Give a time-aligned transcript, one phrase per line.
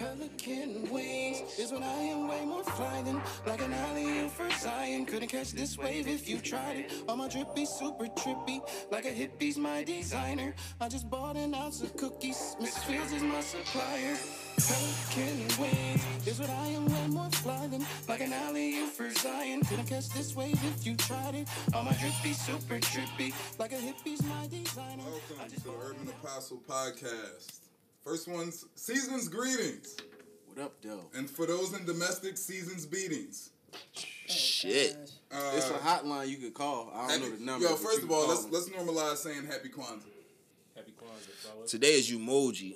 [0.00, 5.04] Pelican wings is when I am way more fly than like an alley for Zion.
[5.04, 6.92] Couldn't catch this wave if you tried it.
[7.06, 10.54] All my drippy super trippy, like a hippie's my designer.
[10.80, 12.56] I just bought an ounce of cookies.
[12.58, 14.16] Miss Fields is my supplier.
[14.56, 19.60] Pelican wings is what I am way more fly than like an alley for Zion.
[19.66, 21.46] Couldn't catch this wave if you tried it.
[21.74, 25.02] All my drippy super trippy, like a hippie's my designer.
[25.02, 27.69] I Welcome just to bought Urban Apostle Podcast.
[28.04, 29.96] First one's season's greetings,
[30.46, 31.04] What up, though?
[31.14, 33.50] and for those in domestic, season's beatings.
[34.26, 34.96] Shit.
[35.30, 36.90] Uh, It's a hotline you could call.
[36.94, 37.68] I don't happy- know the number.
[37.68, 38.52] Yo, first of all, let's them.
[38.52, 40.02] let's normalize saying Happy Kwanzaa.
[40.74, 41.70] Happy Kwanzaa, fellas.
[41.70, 42.74] Today is Umoji.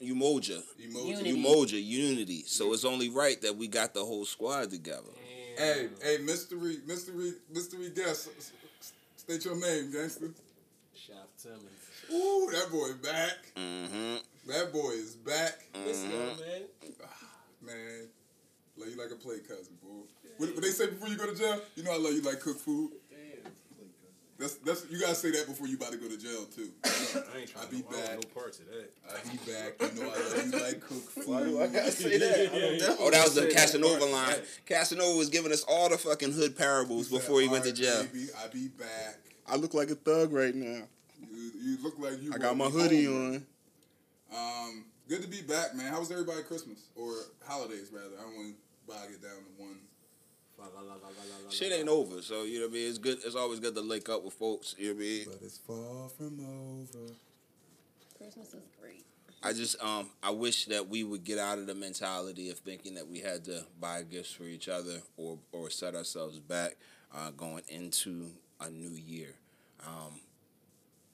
[0.00, 0.62] Umoja.
[0.80, 1.06] Emoji.
[1.08, 1.32] Unity.
[1.32, 2.42] Umoja, unity.
[2.46, 5.12] So it's only right that we got the whole squad together.
[5.56, 8.28] Hey, hey, mystery, mystery, mystery guest.
[8.38, 8.50] s-
[8.80, 10.30] s- State your name, gangster.
[10.94, 11.62] Shop Timmons.
[12.12, 13.38] Ooh, that boy back.
[13.56, 14.16] Mm-hmm.
[14.48, 15.58] That boy is back.
[15.84, 16.62] What's up, man?
[17.64, 18.08] Man,
[18.76, 20.02] love you like a play cousin, boy.
[20.38, 21.60] What, what they say before you go to jail?
[21.76, 22.90] You know I love you like cook food.
[24.38, 26.70] That's that's you gotta say that before you about to go to jail too.
[26.84, 28.14] I ain't trying I be to I back.
[28.14, 28.90] no parts of that.
[29.08, 29.94] I be back.
[29.94, 31.24] You know I love you like cook food.
[31.28, 32.52] Why do I gotta say that?
[32.52, 32.98] I don't.
[33.00, 34.34] Oh, that was the Say Casanova line.
[34.66, 38.02] Casanova was giving us all the fucking hood parables before he went to jail.
[38.02, 39.18] Baby, I be back.
[39.46, 40.82] I look like a thug right now.
[41.30, 42.32] You, you look like you.
[42.34, 43.44] I got my hoodie home.
[44.32, 44.68] on.
[44.68, 45.92] Um, good to be back, man.
[45.92, 47.12] How was everybody Christmas or
[47.46, 48.16] holidays rather?
[48.18, 49.78] I don't want to bog it down to one.
[51.50, 52.88] Shit ain't over, so you know what I mean.
[52.88, 53.18] It's good.
[53.24, 54.74] It's always good to link up with folks.
[54.78, 55.24] You know what I mean.
[55.26, 57.12] But it's far from over.
[58.16, 59.04] Christmas is great.
[59.42, 62.94] I just um I wish that we would get out of the mentality of thinking
[62.94, 66.76] that we had to buy gifts for each other or or set ourselves back
[67.14, 69.34] uh, going into a new year.
[69.84, 70.20] Um,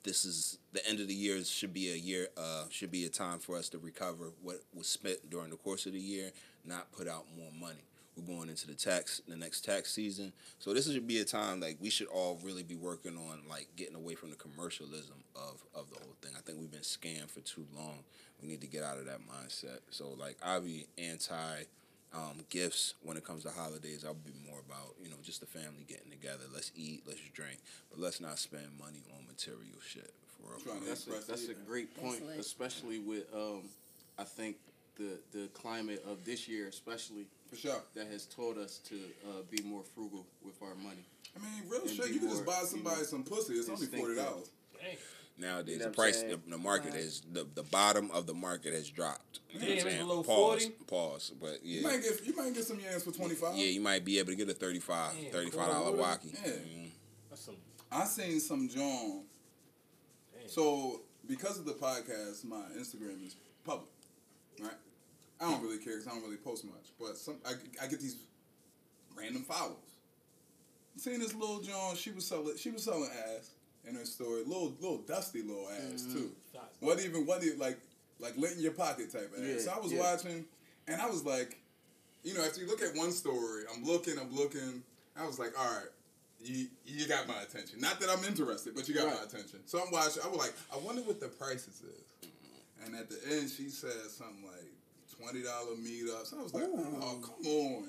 [0.03, 3.09] this is the end of the year should be a year uh, should be a
[3.09, 6.31] time for us to recover what was spent during the course of the year,
[6.65, 7.85] not put out more money.
[8.17, 11.61] We're going into the tax the next tax season, so this should be a time
[11.61, 15.63] like we should all really be working on like getting away from the commercialism of
[15.75, 16.33] of the whole thing.
[16.37, 17.98] I think we've been scammed for too long.
[18.42, 19.81] We need to get out of that mindset.
[19.91, 21.63] So like I'll be anti
[22.14, 24.05] um, gifts when it comes to holidays.
[24.07, 26.45] I'll be more about you know just the family getting together.
[26.52, 27.58] Let's eat, let's drink,
[27.91, 30.13] but let's not spend money on material shit.
[30.41, 30.61] For real.
[30.61, 33.63] Trying That's a, impress that's a great point, especially with um,
[34.19, 34.57] I think
[34.96, 37.83] the the climate of this year, especially For sure.
[37.95, 38.95] that has taught us to
[39.29, 41.05] uh, be more frugal with our money.
[41.36, 42.07] I mean, real shit.
[42.07, 43.55] be You can just more, buy you somebody know, some pussy.
[43.55, 44.25] It's only forty instinctive.
[44.25, 44.51] dollars.
[45.41, 45.51] Dang.
[45.51, 47.01] Nowadays, You know the price, I'm the, the market Right.
[47.01, 49.41] is the the bottom of the market has dropped.
[49.51, 50.69] You know Damn, what I'm below pause, 40?
[50.87, 51.33] pause.
[51.41, 53.57] But yeah, You might get you might get some yams for twenty five.
[53.57, 55.97] yeah, you might be able to get a 35 Damn, 35 dollar cool.
[56.01, 56.35] walkie.
[56.45, 56.51] Yeah.
[56.53, 56.89] Mm.
[57.35, 57.57] Some.
[57.93, 59.23] I seen some John.
[60.47, 63.89] So because of the podcast, my Instagram is public,
[64.61, 64.73] right?
[65.41, 68.01] I don't really care because I don't really post much, but some I, I get
[68.01, 68.17] these
[69.17, 69.77] random follows.
[70.97, 73.51] Seen this little John, she was selling she was selling ass
[73.89, 76.13] in her story, little little dusty little ass mm-hmm.
[76.13, 76.31] too.
[76.53, 76.77] Thoughts.
[76.81, 77.79] What even what even like
[78.21, 79.45] like lint in your pocket type ass.
[79.45, 80.01] Yeah, so I was yeah.
[80.01, 80.45] watching,
[80.87, 81.59] and I was like,
[82.23, 84.83] you know, after you look at one story, I'm looking, I'm looking.
[85.17, 85.89] I was like, all right,
[86.43, 87.81] you you got my attention.
[87.81, 89.61] Not that I'm interested, but you got my attention.
[89.67, 90.23] So I'm watching.
[90.25, 92.31] I was like, I wonder what the prices is.
[92.85, 94.70] And at the end, she said something like
[95.19, 96.39] twenty dollar meetups.
[96.39, 97.89] I was like, oh come on,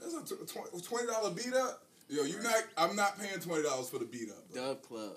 [0.00, 1.84] that's a tw- tw- twenty dollar beat up.
[2.12, 2.62] Yo, you not?
[2.76, 4.52] I'm not paying twenty dollars for the beat up.
[4.52, 4.62] bro.
[4.62, 5.12] Dub Club.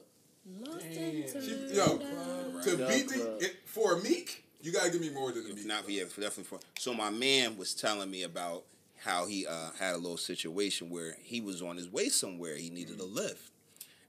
[0.62, 1.04] Lost Damn.
[1.24, 2.64] into She- yo, dark.
[2.64, 3.42] To Dub beat the Club.
[3.42, 5.66] it, for a meek, you gotta give me more than a If meek.
[5.66, 6.60] not, yeah, for definitely for.
[6.80, 8.64] So my man was telling me about
[8.98, 12.56] how he uh, had a little situation where he was on his way somewhere.
[12.56, 13.52] He needed a lift,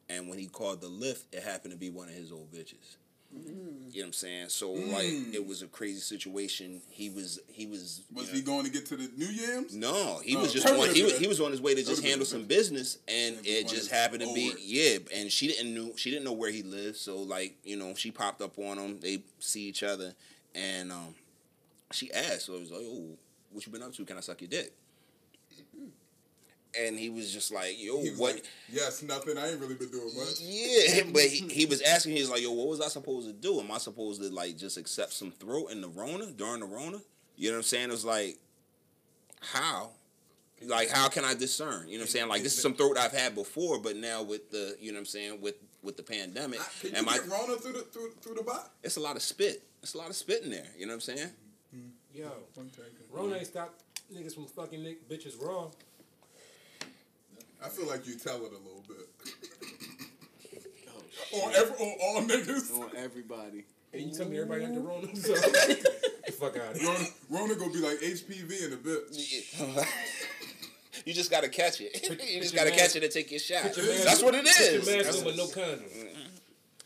[0.08, 2.96] and when he called the lift, it happened to be one of his old bitches.
[3.32, 4.48] You know what I'm saying?
[4.50, 5.34] So like, Mm.
[5.34, 6.80] it was a crazy situation.
[6.90, 8.02] He was he was.
[8.10, 9.74] you Was know- he going to get to the New Yams?
[9.74, 11.82] No, he Oh, was just that on, he was he was on his way to
[11.82, 14.58] just handle some business, and it just happened to be over.
[14.60, 14.98] yeah.
[15.14, 18.10] And she didn't know she didn't know where he lived, so like you know she
[18.10, 19.00] popped up on him.
[19.00, 20.14] They see each other,
[20.54, 21.14] and um,
[21.92, 23.16] she asked, so it was like, "Oh,
[23.52, 24.04] what you been up to?
[24.04, 24.72] Can I suck your dick?"
[26.78, 29.38] And he was just like, "Yo, He was what?" like, yes, nothing.
[29.38, 30.40] I ain't really been doing much.
[30.40, 32.12] Yeah, but he, he was asking.
[32.14, 33.60] He was like, "Yo, what was I supposed to do?
[33.60, 36.98] Am I supposed to like just accept some throat in the Rona during the Rona?"
[37.36, 37.88] You know what I'm saying?
[37.88, 38.38] It was like,
[39.40, 39.90] how?
[40.64, 41.86] Like, how can I discern?
[41.86, 42.28] You know what I'm saying?
[42.28, 45.00] Like, this is some throat I've had before, but now with the, you know what
[45.00, 47.18] I'm saying, with with the pandemic, I- Can you am I?
[47.18, 48.70] get Rona through the through, through the bot?
[48.82, 49.62] It's a lot of spit.
[49.82, 50.66] It's a lot of spit in there.
[50.76, 51.30] You know what I'm saying?
[51.74, 52.18] Mm-hmm.
[52.18, 52.30] Yo,
[53.12, 53.74] Rona ain't stop
[54.12, 55.68] niggas from fucking nick bitches raw.
[57.64, 59.08] I feel like you tell it a little bit.
[61.34, 62.70] Oh, on every on all niggas.
[62.78, 63.64] on everybody.
[63.92, 65.34] And you tell me everybody got the Rona, so
[66.32, 66.86] fuck out of here.
[66.88, 69.00] Rona, Rona gonna be like HPV in a bit.
[71.06, 72.06] you just gotta catch it.
[72.30, 73.62] you just gotta mask- catch it and take your shot.
[73.62, 74.84] Put your mask- That's what it is.
[74.84, 75.84] Put your mask on with no condom.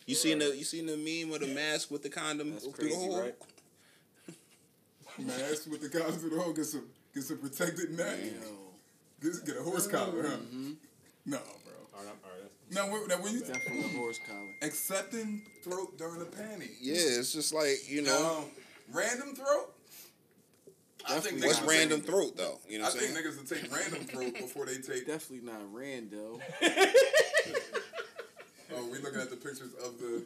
[0.06, 2.72] you seen the you seen the meme with the mask with the condom That's through
[2.72, 3.20] crazy, the hole?
[3.20, 3.34] right?
[5.18, 8.16] Mask with the condom of the hole, get some get some protected neck.
[8.22, 8.30] Yo,
[9.22, 10.36] Get, get a horse collar, huh?
[11.26, 11.74] No, bro.
[11.94, 12.50] All right, all right.
[12.72, 14.48] Now, when, now when you definitely a horse collar.
[14.62, 18.38] accepting throat during a panty, Yeah, it's just like you know.
[18.38, 18.44] um,
[18.92, 19.74] random throat.
[21.08, 22.58] I think What's random take- throat though?
[22.68, 23.26] You know I what I'm think saying?
[23.26, 25.06] niggas will take random throat before they take.
[25.06, 26.40] Definitely not rando.
[28.72, 30.22] Oh, we looking at the pictures of the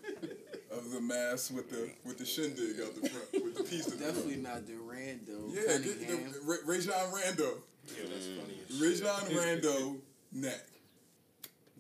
[0.71, 3.99] of the mask with the with the shindig out the front with the piece of
[3.99, 5.49] Definitely not the rando.
[5.49, 6.31] Yeah, get Cunningham.
[6.33, 7.55] the, Ra- Rajon Rando.
[7.89, 8.54] Yeah, that's funny.
[8.83, 9.05] As shit.
[9.05, 9.97] Rajon Rando
[10.33, 10.61] neck.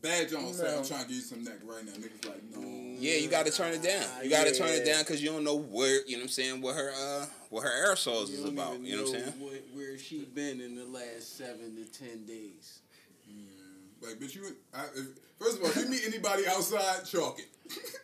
[0.00, 1.92] Bad Jones said, I'm trying to give you some neck right now.
[1.92, 2.60] Niggas like, no.
[2.98, 4.04] Yeah, you got to turn it down.
[4.22, 6.28] You got to turn it down because you don't know where you know what I'm
[6.28, 8.80] saying what her uh what her aerosols You is about.
[8.80, 9.40] You know what I'm saying?
[9.40, 12.80] what- where she been in the last seven to ten days.
[13.26, 14.06] Yeah.
[14.08, 14.54] Like, bitch, you.
[14.74, 15.06] I, if,
[15.38, 17.46] first of all, if you meet anybody outside, chalk it.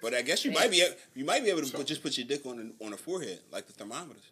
[0.00, 0.82] But I guess you might be
[1.14, 3.40] you might be able to put, just put your dick on the, on the forehead
[3.52, 4.22] like the thermometers.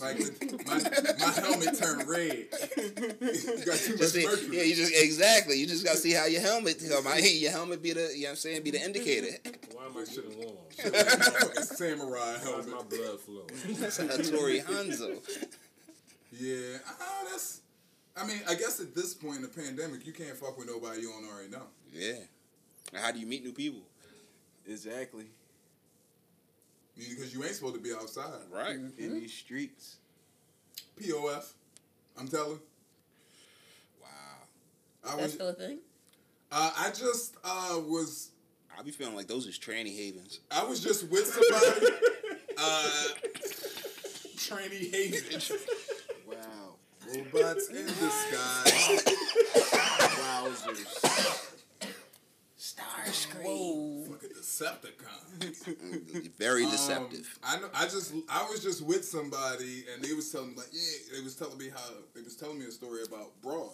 [0.00, 0.78] Like, my,
[1.18, 2.46] my helmet turned red.
[2.76, 4.56] you got too much see, mercury.
[4.56, 5.58] yeah, you just exactly.
[5.58, 6.82] You just got to see how your helmet.
[7.04, 9.36] My, your helmet be the you know what I'm saying be the indicator.
[9.72, 10.56] Why am I getting warm?
[11.62, 12.68] Samurai Why's helmet.
[12.68, 13.46] my blood flow?
[13.80, 15.18] That's Hattori Hanzo.
[16.32, 17.60] Yeah, ah, that's.
[18.16, 21.02] I mean, I guess at this point in the pandemic, you can't fuck with nobody
[21.02, 21.66] you don't already know.
[21.92, 22.14] Yeah.
[22.94, 23.82] How do you meet new people?
[24.68, 25.26] Exactly.
[26.96, 28.30] Because you ain't supposed to be outside.
[28.50, 28.76] Right.
[28.98, 29.96] In these streets.
[31.00, 31.52] POF.
[32.18, 32.60] I'm telling.
[34.00, 34.08] Wow.
[35.04, 35.32] I That's was.
[35.32, 35.78] still a thing.
[36.52, 38.30] Uh, I just uh, was.
[38.76, 40.40] I be feeling like those is tranny havens.
[40.50, 41.86] I was just with somebody.
[42.58, 43.08] uh,
[44.36, 45.40] trainee haven.
[46.28, 46.76] Wow.
[47.06, 49.04] Robots in disguise.
[50.20, 51.53] Wowzers.
[53.42, 54.04] Whoa.
[54.10, 56.30] Fucking Decepticon.
[56.38, 57.38] Very Um, deceptive.
[57.44, 57.68] I know.
[57.74, 58.12] I just.
[58.28, 61.58] I was just with somebody, and they was telling me like, yeah, they was telling
[61.58, 61.84] me how
[62.14, 63.72] they was telling me a story about broads.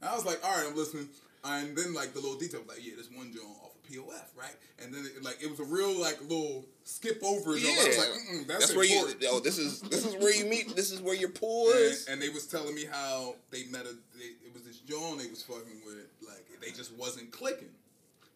[0.00, 1.08] And I was like, all right, I'm listening.
[1.44, 4.54] And then like the little detail, like, yeah, this one joint off of POF, right?
[4.82, 7.56] And then it, like it was a real like little skip over.
[7.56, 7.74] yeah.
[7.74, 7.78] joint.
[7.80, 8.96] I was like, Mm-mm, that's, that's where you.
[8.98, 9.24] important.
[9.28, 10.74] Oh, this is this is where you meet.
[10.76, 12.06] This is where your pool And, is.
[12.08, 13.94] and they was telling me how they met a.
[14.16, 16.06] They, it was this John they was fucking with.
[16.26, 17.68] Like they just wasn't clicking.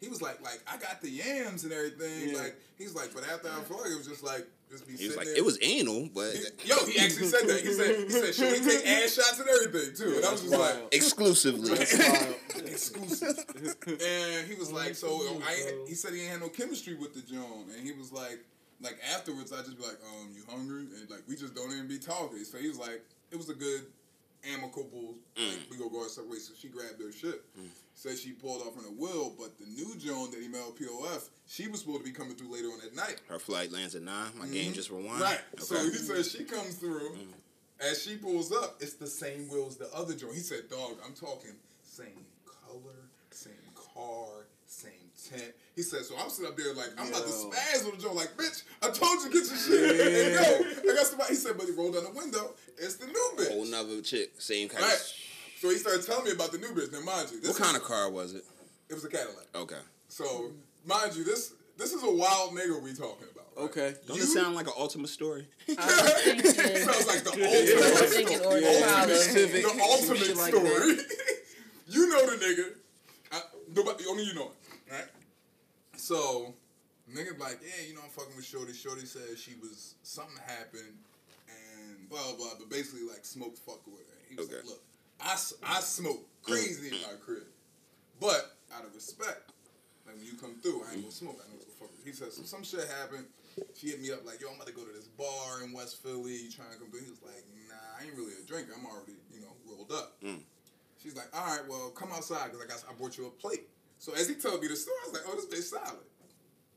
[0.00, 2.30] He was like, like I got the yams and everything.
[2.30, 2.38] Yeah.
[2.38, 5.14] Like he's like, but after I fought, it was just like just be He was
[5.14, 5.36] sitting like, there.
[5.38, 7.60] it was anal, but He- Yo, he actually said that.
[7.62, 10.16] He said, he said, should we take ass shots and everything too?
[10.16, 10.88] And I was just like, Wild.
[10.92, 11.72] exclusively.
[12.56, 13.44] exclusive.
[13.88, 15.08] and he was like, so
[15.44, 18.40] I, he said he ain't had no chemistry with the John, and he was like,
[18.82, 20.86] like afterwards, I just be like, um, you hungry?
[21.00, 22.44] And like we just don't even be talking.
[22.44, 23.86] So he was like, it was a good,
[24.52, 25.14] amicable.
[25.36, 26.48] Like, we go go our separate ways.
[26.48, 27.42] So she grabbed her shit.
[27.98, 31.30] Said she pulled off in a will, but the new Joan that he mailed POF,
[31.46, 33.16] she was supposed to be coming through later on that night.
[33.26, 34.32] Her flight lands at nine.
[34.38, 35.08] My game just rewind.
[35.12, 35.22] Mm-hmm.
[35.22, 35.40] Right.
[35.58, 35.84] So Okay.
[35.86, 37.16] he said she comes through.
[37.80, 40.34] As she pulls up, it's the same wheel as the other Joan.
[40.34, 41.52] He said, "Dog, I'm talking
[41.82, 42.24] same
[42.66, 44.92] color, same car, same
[45.30, 48.02] tent." He said, "So I'm sitting up there like I'm about to spaz with the
[48.02, 48.14] joint.
[48.16, 50.90] Like, bitch, I told you get your shit and go.
[50.90, 52.54] I got somebody." He said, "But he rolled down the window.
[52.78, 54.92] It's the new bitch." Whole nother chick, same kind Right.
[54.94, 55.12] of.
[55.60, 56.92] So he started telling me about the new bitch.
[56.92, 58.44] Now, mind you, this What kind is- of car was it?
[58.88, 59.46] It was a Cadillac.
[59.54, 59.80] Okay.
[60.08, 60.52] So,
[60.84, 63.46] mind you, this this is a wild nigga we talking about.
[63.56, 63.64] right?
[63.64, 63.94] Okay.
[64.06, 65.46] Don't You- it sound like an ultimate story?
[65.68, 68.64] I was Sounds like the ultimate thinking story.
[68.64, 69.04] Orange Yeah.
[69.04, 69.14] Palo.
[69.14, 70.96] Civic, the ultimate like story.
[71.88, 72.64] you know the nigga.
[73.32, 73.40] I,
[73.74, 75.04] nobody, only you know it, right?
[75.96, 76.54] So,
[77.12, 78.72] nigga like, yeah, you know I'm fucking with Shorty.
[78.72, 80.94] Shorty said she was something happened
[81.48, 82.50] and blah blah.
[82.58, 84.18] But basically, like, smoked fuck with her.
[84.28, 84.56] He was Okay.
[84.56, 84.82] like, look,
[85.20, 87.44] I, I smoke crazy in my crib,
[88.20, 89.50] but out of respect,
[90.06, 91.40] like when you come through, I ain't gonna smoke.
[91.42, 91.90] I know the fuck.
[92.04, 93.26] He said, so some shit happened.
[93.74, 96.02] She hit me up like, yo, I'm about to go to this bar in West
[96.02, 96.36] Philly.
[96.36, 97.00] You trying to come through?
[97.00, 98.72] He was like, nah, I ain't really a drinker.
[98.76, 100.20] I'm already, you know, rolled up.
[100.22, 100.40] Mm.
[101.02, 103.68] She's like, all right, well, come outside because I got I brought you a plate.
[103.98, 106.04] So as he told me the story, I was like, oh, this bitch solid.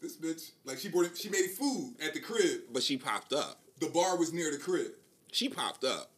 [0.02, 2.62] This bitch, like, she brought it, she made food at the crib.
[2.72, 3.60] But she popped up.
[3.80, 4.92] The bar was near the crib.
[5.32, 6.12] She popped up.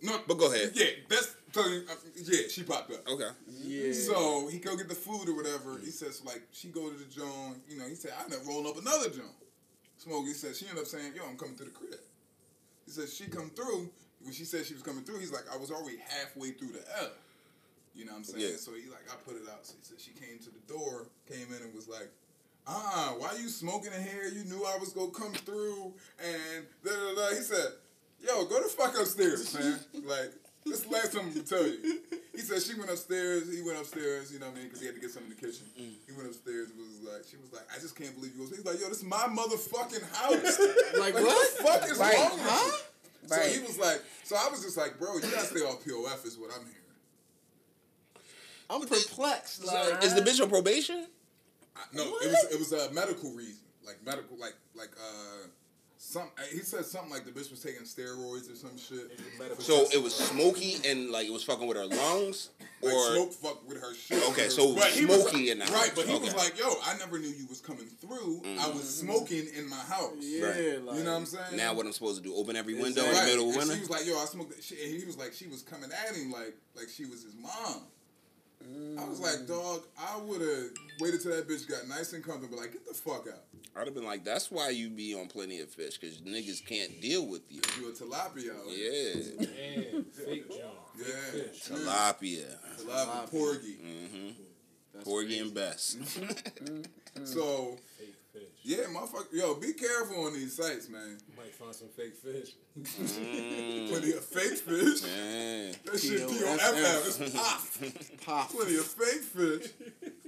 [0.00, 0.72] No, But go ahead.
[0.74, 1.84] Yeah, that's telling you.
[1.90, 3.06] uh, Yeah, she popped up.
[3.08, 3.28] Okay.
[3.62, 3.92] Yeah.
[3.92, 5.78] So he go get the food or whatever.
[5.78, 7.58] He says like she go to the joint.
[7.68, 9.28] You know, he said I done roll up another joint.
[9.98, 10.26] Smoke.
[10.26, 11.94] He said she ended up saying, "Yo, I'm coming to the crib."
[12.86, 13.90] He said she come through.
[14.22, 16.82] When she said she was coming through, he's like, I was already halfway through the
[17.02, 17.10] L.
[17.94, 18.40] You know what I'm saying?
[18.50, 18.56] Yeah.
[18.56, 19.66] So he like I put it out.
[19.66, 22.08] So he said she came to the door, came in and was like,
[22.66, 24.24] ah, why you smoking in here?
[24.32, 25.92] You knew I was gonna come through,
[26.22, 27.28] and da da da.
[27.36, 27.66] He said,
[28.20, 29.78] yo, go the fuck upstairs, man.
[30.04, 30.32] like,
[30.66, 32.00] this is the last time I'm gonna tell you.
[32.32, 33.52] He said she went upstairs.
[33.54, 34.32] He went upstairs.
[34.32, 34.64] You know what I mean?
[34.66, 35.66] Because he had to get something in the kitchen.
[35.78, 35.94] Mm.
[36.06, 36.70] He went upstairs.
[36.70, 38.42] and Was like, she was like, I just can't believe you.
[38.42, 38.50] Was.
[38.50, 40.58] He's like, yo, this is my motherfucking house.
[40.98, 41.24] Like, what?
[41.24, 41.56] what?
[41.58, 42.14] the fuck is Right.
[42.16, 42.66] wrong with Huh?
[42.66, 43.28] you?
[43.28, 43.50] So Right.
[43.52, 46.38] he was like, so I was just like, bro, you gotta stay off POF is
[46.38, 46.78] what I'm hearing.
[48.70, 49.64] I'm perplexed.
[49.66, 51.06] So, Like, is the bitch on probation?
[51.76, 55.46] I, no, it was it was a medical reason, like medical, like like uh,
[56.12, 56.28] some.
[56.38, 59.18] Uh, he said something like the bitch was taking steroids or some shit.
[59.60, 62.50] So it was smoky and like it was fucking with her lungs,
[62.82, 64.22] Like or smoke fuck with her shit.
[64.30, 65.90] Okay, so But he was- smoky in the right?
[65.94, 66.36] But he was Okay.
[66.36, 68.42] like, "Yo, I never knew you was coming through.
[68.60, 70.12] I was smoking in my house.
[70.20, 70.84] yeah, Right.
[70.84, 71.56] like, You know what I'm saying?
[71.56, 72.34] now what I'm supposed to do?
[72.36, 73.08] Open every window Exactly.
[73.32, 73.74] in the middle of and winter?
[73.74, 74.78] She was like, "Yo, I smoked." That shit.
[74.80, 77.86] And he was like, she was coming at him like like she was his mom.
[78.96, 82.58] I was like, dog, I would have waited till that bitch got nice and comfortable.
[82.58, 83.42] Like, get the fuck out.
[83.74, 87.00] I'd have been like, that's why you be on plenty of fish because niggas can't
[87.00, 87.60] deal with you.
[87.80, 88.50] You a tilapia.
[88.50, 89.14] out here.
[89.38, 89.46] Yeah,
[89.94, 90.58] And fake John.
[90.98, 91.04] Yeah.
[91.32, 91.62] Fish.
[91.68, 92.44] tilapia,
[92.78, 93.76] Tilapia, porgy.
[93.82, 94.28] mm-hmm.
[94.92, 95.40] that's Porgy crazy.
[95.40, 95.96] and Bess.
[97.24, 98.42] So Fake fish.
[98.62, 101.18] yeah, motherfucker, yo, be careful on these sites, man.
[101.36, 102.52] Might find some fake fish.
[102.78, 103.88] Mm.
[103.90, 105.02] Plenty of fake fish.
[105.02, 105.72] Yeah.
[105.84, 107.20] That shit P O F F.
[107.20, 107.60] It's pop.
[108.26, 108.50] Pop.
[108.50, 109.70] Plenty of fake fish.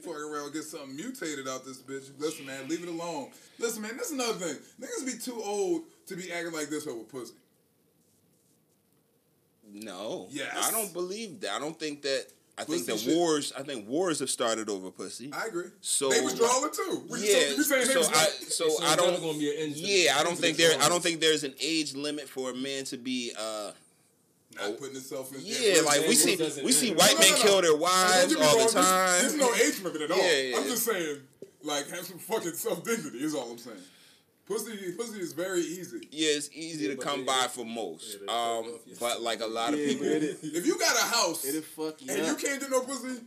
[0.05, 2.11] Fucking around, get something mutated out this bitch.
[2.19, 3.31] Listen, man, leave it alone.
[3.59, 4.57] Listen, man, this is another thing.
[4.81, 7.35] Niggas be too old to be acting like this over pussy.
[9.73, 10.29] No.
[10.31, 10.55] Yes.
[10.63, 11.53] I don't believe that.
[11.53, 12.27] I don't think that.
[12.57, 13.17] I think Pussy the shit.
[13.17, 13.53] wars.
[13.59, 15.33] I think wars have started over pussy.
[15.33, 15.65] I agree.
[15.81, 17.05] So- they was drawing too.
[17.11, 17.49] We- so yeah.
[17.57, 18.27] you saying they So was I.
[18.49, 19.21] So So I don't.
[19.21, 20.81] gonna be an end Yeah, I don't think there.
[20.81, 23.33] I don't think there's an age limit for a man to be.
[23.37, 23.73] uh
[24.55, 25.41] not putting itself in.
[25.43, 26.37] Yeah, like we see.
[26.65, 27.43] We see white No, no, men no, no.
[27.43, 29.21] kill their wives all the wrong, there's- time.
[29.23, 30.19] There's, no age limit at all.
[30.19, 30.57] Yeah, yeah.
[30.59, 31.19] I'm just saying,
[31.63, 33.19] like, have some fucking self dignity.
[33.19, 33.77] Is all I'm saying.
[34.47, 36.07] Pussy, pussy is very easy.
[36.11, 38.13] Yeah, it's easy to come they- by for most.
[38.13, 40.79] yeah, they Um, fuck off but like a lot of people, but it, If you
[40.79, 43.21] got a house it'll fuck you and you can't get no pussy,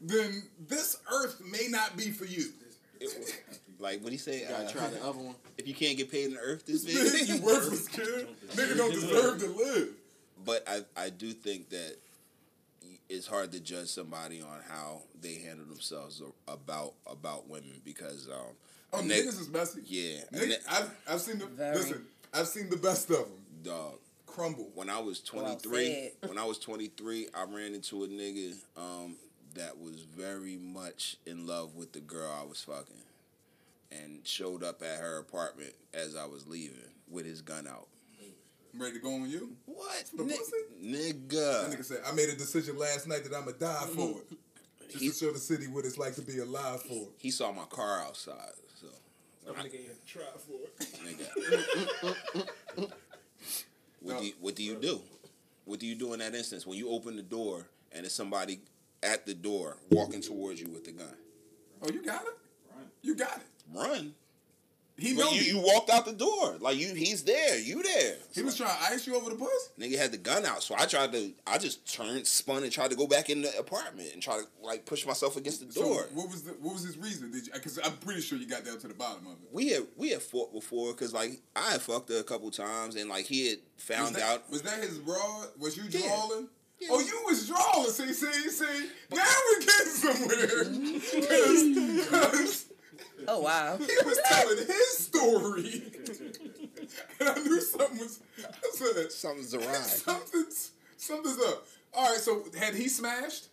[0.00, 2.52] then this earth may not be for you.
[3.00, 3.42] it-
[3.78, 4.40] like what he say?
[4.40, 5.34] You gotta Uh, try the other one.
[5.58, 6.84] if you can't get paid in the earth, this
[7.26, 7.42] you big.
[7.42, 8.26] worthless kid.
[8.54, 9.88] Nigga don't deserve to live.
[10.46, 11.96] But I, I do think that
[13.08, 18.54] it's hard to judge somebody on how they handle themselves about about women because um,
[18.92, 19.80] Oh, a nigg- niggas is messy.
[19.84, 21.76] yeah, a Nigga, I've, I've seen the Very.
[21.76, 22.04] listen.
[22.32, 23.26] I've seen the best of them
[23.64, 23.94] dog.
[24.26, 24.70] crumble.
[24.74, 26.12] When I was 23, said.
[26.28, 29.16] when I was 23, I ran into a nigga um,
[29.54, 32.94] that was very much in love with the girl I was fucking
[33.90, 36.76] and showed up at her apartment as I was leaving
[37.10, 37.88] with his gun out.
[38.74, 39.50] I'm ready to go on you.
[39.66, 40.04] What?
[40.16, 40.52] The Ni- pussy?
[40.80, 41.74] That nigga.
[41.74, 43.94] nigga said, I made a decision last night that I'ma die mm.
[43.94, 44.38] for it.
[44.90, 47.08] Just He- to show the city what it's like to be alive for it.
[47.18, 48.86] He saw my car outside, so
[49.46, 50.78] Some nigga ain't had to try for it.
[51.06, 52.12] nigga.
[54.00, 54.20] what, No.
[54.20, 55.00] do you, what do you do?
[55.64, 58.60] What do you do in that instance when you open the door and there's somebody
[59.02, 61.16] at the door walking towards you with the gun?
[61.82, 62.34] Oh, you got it?
[63.02, 63.46] You got it.
[63.74, 64.14] Run.
[64.98, 66.56] He know you, you walked out the door.
[66.58, 67.58] Like you he's there.
[67.58, 68.16] You there.
[68.34, 69.70] He was trying to ice you over the puss?
[69.78, 71.32] Nigga had the gun out, so I tried to.
[71.46, 74.44] I just turned, spun, and tried to go back in the apartment and try to
[74.62, 76.06] like push myself against the So door.
[76.14, 77.30] what was the what was his reason?
[77.30, 77.52] Did you?
[77.52, 79.48] Because I'm pretty sure you got down to the bottom of it.
[79.52, 82.96] we had we had fought before because like I had fucked her a couple times
[82.96, 84.50] and like he had Was found that, out.
[84.50, 85.44] Was that his raw?
[85.58, 86.06] Was you Yeah.
[86.08, 86.48] drawing?
[86.78, 86.88] Yeah.
[86.90, 87.88] Oh, you was drawing.
[87.90, 88.88] See, see, see.
[89.10, 90.64] Now we're getting somewhere.
[91.28, 92.65] Cause, Because
[93.28, 93.76] Oh wow.
[93.78, 95.82] he was telling his story.
[97.20, 98.20] and I knew something was.
[98.38, 99.72] I said, Something's awry.
[99.74, 101.66] something's, something's up.
[101.94, 103.48] All right, so had he smashed?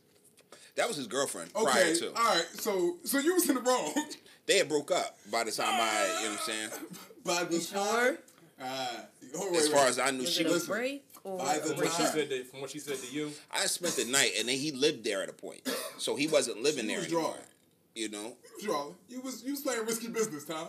[0.76, 2.08] That was his girlfriend Okay, prior to.
[2.10, 2.46] all right.
[2.56, 3.94] So, so you was in the wrong.
[4.46, 6.70] They had broke up by the time I, you know what I'm saying.
[7.24, 8.18] By the You sure?
[8.62, 9.06] Ah,
[9.38, 9.72] oh, wait, As wait.
[9.72, 10.68] far as I knew, Was she it a was.
[10.68, 13.32] break or By the From what she said to, from what she said to you,
[13.50, 15.62] I spent the night and then he lived there at a point,
[15.98, 17.22] so he wasn't living She there was anymore.
[17.24, 17.40] drawing.
[17.96, 18.96] You know, You was drawing.
[19.10, 20.68] You was you was playing risky business, Tom.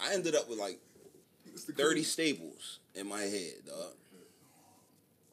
[0.00, 0.78] I ended up with like
[1.56, 2.04] 30 Cool.
[2.04, 3.92] staples in my head, dog.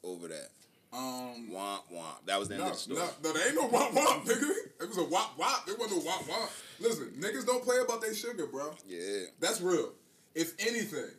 [0.02, 0.48] Over that.
[0.92, 2.24] Um, Womp womp.
[2.26, 2.98] That was the end no, of the story.
[3.00, 4.50] no, no, there ain't no wop wop, nigga.
[4.80, 5.66] It was a wop wop.
[5.66, 6.50] There wasn't no wop wop.
[6.80, 8.70] Listen, niggas don't play about their sugar, bro.
[8.86, 9.24] Yeah.
[9.40, 9.90] That's real.
[10.34, 11.10] If anything,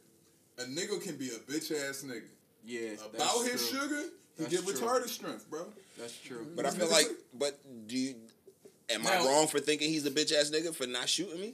[0.60, 2.22] a nigga can be a bitch ass nigga.
[2.63, 3.79] Yeah, About that's his true.
[3.82, 4.01] sugar,
[4.38, 4.88] he That's get true.
[4.88, 5.65] retarded strength, bro.
[6.00, 6.48] That's true.
[6.55, 8.15] But I feel like, but do you,
[8.89, 11.54] am I wrong for thinking he's a bitch ass nigga for not shooting me?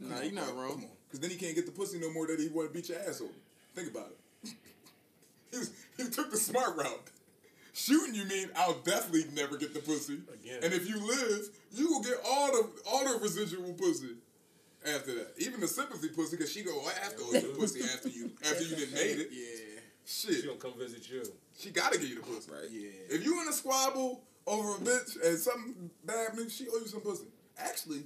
[0.00, 0.72] Nah, Nah, you not wrong.
[0.72, 2.74] Come on, because then he can't get the pussy no more that he want to
[2.74, 3.32] beat your ass over.
[3.74, 4.10] Think about
[4.44, 4.50] it.
[5.50, 7.10] he, was, he took the smart route.
[7.72, 10.18] Shooting you mean I'll definitely never get the pussy.
[10.34, 10.60] Again.
[10.64, 14.16] And if you live, you will get all the all the residual pussy
[14.84, 15.34] after that.
[15.38, 18.74] Even the sympathy pussy, because she go after all your pussy after you after you
[18.74, 19.28] didn't made it.
[19.30, 20.36] Yeah, Shit.
[20.36, 21.22] She gonna come visit you.
[21.56, 22.50] she gotta give you the pussy.
[22.50, 22.68] Right.
[22.70, 22.88] yeah.
[23.10, 26.86] If you in a squabble over a bitch and something bad happens, she owe you
[26.86, 27.26] some pussy.
[27.58, 28.02] Actually,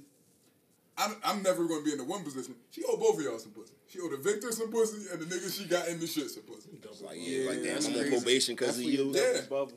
[0.97, 2.55] I'm, I'm never going to be in the one position.
[2.71, 3.73] She owe both of y'all some pussy.
[3.87, 6.43] She owe the victor some pussy and the nigga she got in the shit some
[6.43, 6.69] pussy.
[7.03, 9.13] Like, yeah, like damn, that's I'm on probation because That's of when you.
[9.15, 9.41] Yeah.
[9.49, 9.73] bubble.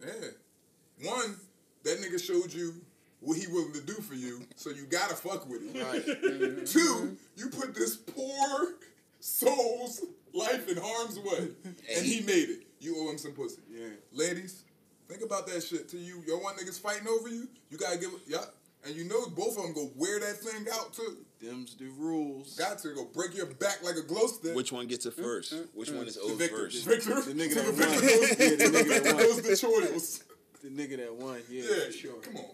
[0.00, 1.08] Yeah.
[1.10, 1.36] One,
[1.84, 2.74] that nigga showed you
[3.20, 5.82] what he willing to do for you, so you gotta fuck with him.
[5.84, 6.04] Right.
[6.28, 6.64] Mm-hmm.
[6.64, 8.74] Two, you put this poor
[9.20, 12.66] soul's life in harm's way, and he made it.
[12.80, 13.60] You owe him some pussy.
[13.70, 13.88] Yeah.
[14.12, 14.64] Ladies,
[15.08, 15.88] think about that shit.
[15.90, 18.20] To you, your one niggas fighting over you, you gotta give it.
[18.26, 18.44] Yeah,
[18.86, 21.16] and you know both of them go wear that thing out too.
[21.40, 22.56] Them's the rules.
[22.56, 24.54] Got to go break your back like a glow stick.
[24.56, 25.54] Which one gets it mm, first?
[25.54, 26.08] Mm, Which one mm.
[26.08, 26.84] is the owed victor, first?
[26.84, 27.78] victor, The nigga that won.
[27.78, 29.22] Yeah, the nigga that victor won.
[29.24, 30.24] goes the choice.
[30.62, 31.40] The nigga that won.
[31.48, 32.20] Yeah, Yeah, for sure.
[32.22, 32.44] Come on,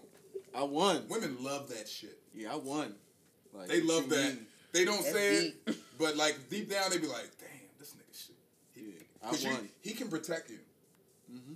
[0.53, 1.07] I won.
[1.09, 2.17] women love that shit.
[2.33, 2.93] Yeah, I won.
[3.53, 4.33] Like, They love that.
[4.35, 4.45] mean?
[4.71, 8.27] They don't That's say it, but like deep down they be like, "Damn, this nigga
[8.27, 8.35] shit."
[8.75, 8.91] Yeah,
[9.25, 9.69] I Cause you, won.
[9.81, 10.59] he can protect you.
[11.33, 11.53] Mm-hmm.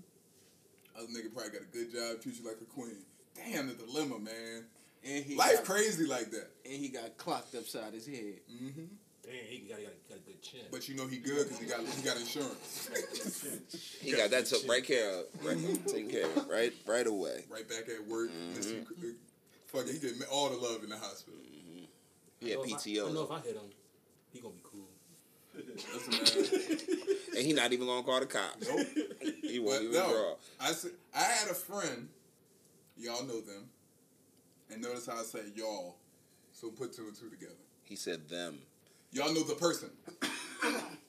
[1.00, 2.98] Other nigga probably got a good job, treat you like a queen.
[3.36, 4.66] Damn, the dilemma, man.
[5.06, 6.50] And he Life got, crazy like that.
[6.66, 8.40] And he got clocked upside his head.
[8.50, 8.84] hmm
[9.24, 10.60] Damn, he got, got, got a good chin.
[10.72, 12.90] But you know he good because he got he got insurance.
[14.02, 17.46] He got that took right care of, right, taken care of, right, right away.
[17.50, 18.30] right back at work.
[18.32, 18.56] Mm-hmm.
[18.56, 19.08] miss uh,
[19.68, 21.40] Fuck it, he get all the love in the hospital.
[22.40, 23.62] He had I know if I- I know if I hit him,
[24.32, 24.69] he gonna be cool.
[24.69, 24.69] Doesn't matter.
[27.36, 28.68] And he not even gonna call the cops.
[28.68, 28.88] Nope.
[29.44, 30.34] He won't even no, draw.
[30.60, 32.10] I said I had a friend.
[32.98, 33.70] Y'all know them,
[34.70, 35.96] and notice how I say y'all.
[36.52, 37.54] So put two and two together.
[37.84, 38.60] He said them.
[39.12, 39.90] Y'all know the person.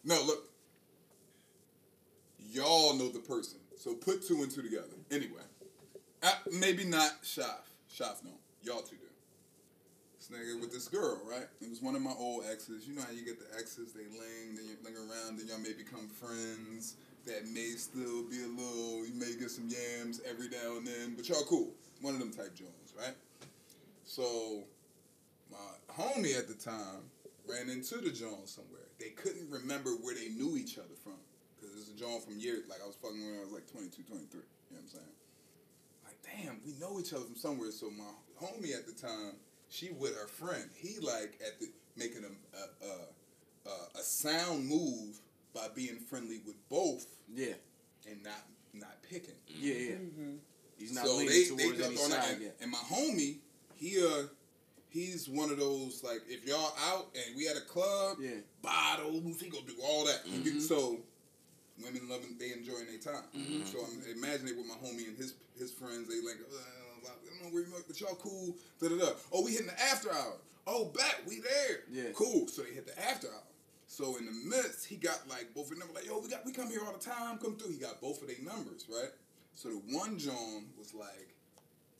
[0.04, 0.48] no, look.
[2.52, 3.58] Y'all know the person.
[3.76, 4.86] So put two and two together.
[5.10, 5.42] Anyway,
[6.22, 7.66] uh, maybe not Shaf.
[7.92, 8.30] Shaf no.
[8.62, 9.09] Y'all two do.
[10.30, 11.46] Nigga with this girl, right?
[11.60, 12.86] It was one of my old exes.
[12.86, 15.58] You know how you get the exes, they ling, then you linger around, then y'all
[15.58, 16.96] may become friends.
[17.26, 21.14] That may still be a little, you may get some yams every now and then,
[21.16, 21.68] but y'all cool.
[22.00, 23.14] One of them type Jones, right?
[24.04, 24.64] So,
[25.50, 25.58] my
[25.92, 27.10] homie at the time
[27.46, 28.88] ran into the Jones somewhere.
[28.98, 31.18] They couldn't remember where they knew each other from.
[31.60, 34.02] Because it's a Jones from years, like I was fucking when I was like 22,
[34.02, 34.40] 23.
[34.40, 35.14] You know what I'm saying?
[36.06, 37.70] Like, damn, we know each other from somewhere.
[37.70, 38.08] So my
[38.40, 39.36] homie at the time,
[39.70, 40.68] she with her friend.
[40.76, 45.18] He like at the making a a, a, a, a sound move
[45.54, 47.54] by being friendly with both Yeah.
[48.08, 49.34] and not not picking.
[49.46, 49.94] Yeah, yeah.
[50.78, 52.24] He's not so leaning they, towards they any jumped on that.
[52.24, 52.56] side And, yet.
[52.60, 53.36] and my homie,
[53.76, 54.24] he uh
[54.88, 58.30] he's one of those like if y'all out and we at a club, Yeah.
[58.62, 60.24] bottles, he gonna do all that.
[60.26, 60.42] Mm-hmm.
[60.42, 60.98] get- So
[61.82, 63.24] women loving they enjoying their time.
[63.66, 66.08] So I'm imagining it with my homie and his his friends.
[66.08, 66.56] They like, uh,
[67.40, 68.54] I don't know where you at, but y'all cool.
[68.80, 69.12] Da da da.
[69.32, 70.36] Oh, we hitting the after hour.
[70.66, 71.80] Oh, back, we there.
[71.90, 72.12] Yeah.
[72.14, 72.46] Cool.
[72.48, 73.42] So they hit the after hour.
[73.86, 76.52] So in the midst, he got like both of them like, yo, we got we
[76.52, 77.38] come here all the time.
[77.38, 77.72] Come through.
[77.72, 79.10] He got both of their numbers right.
[79.54, 81.34] So the one John was like,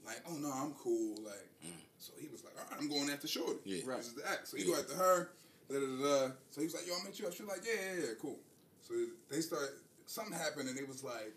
[0.05, 1.16] like, oh no, I'm cool.
[1.24, 1.72] Like, mm.
[1.98, 3.59] so he was like, all right, I'm going after Shorty.
[3.64, 3.83] Yeah.
[3.85, 3.98] Right.
[3.98, 4.48] This is the act.
[4.48, 5.31] So he go after her.
[5.70, 6.33] Da, da, da.
[6.50, 7.33] So he was like, yo, I'll meet you up.
[7.33, 8.38] She was like, yeah, yeah, yeah, cool.
[8.81, 8.94] So
[9.31, 9.70] they started,
[10.07, 11.35] something happened and it was like,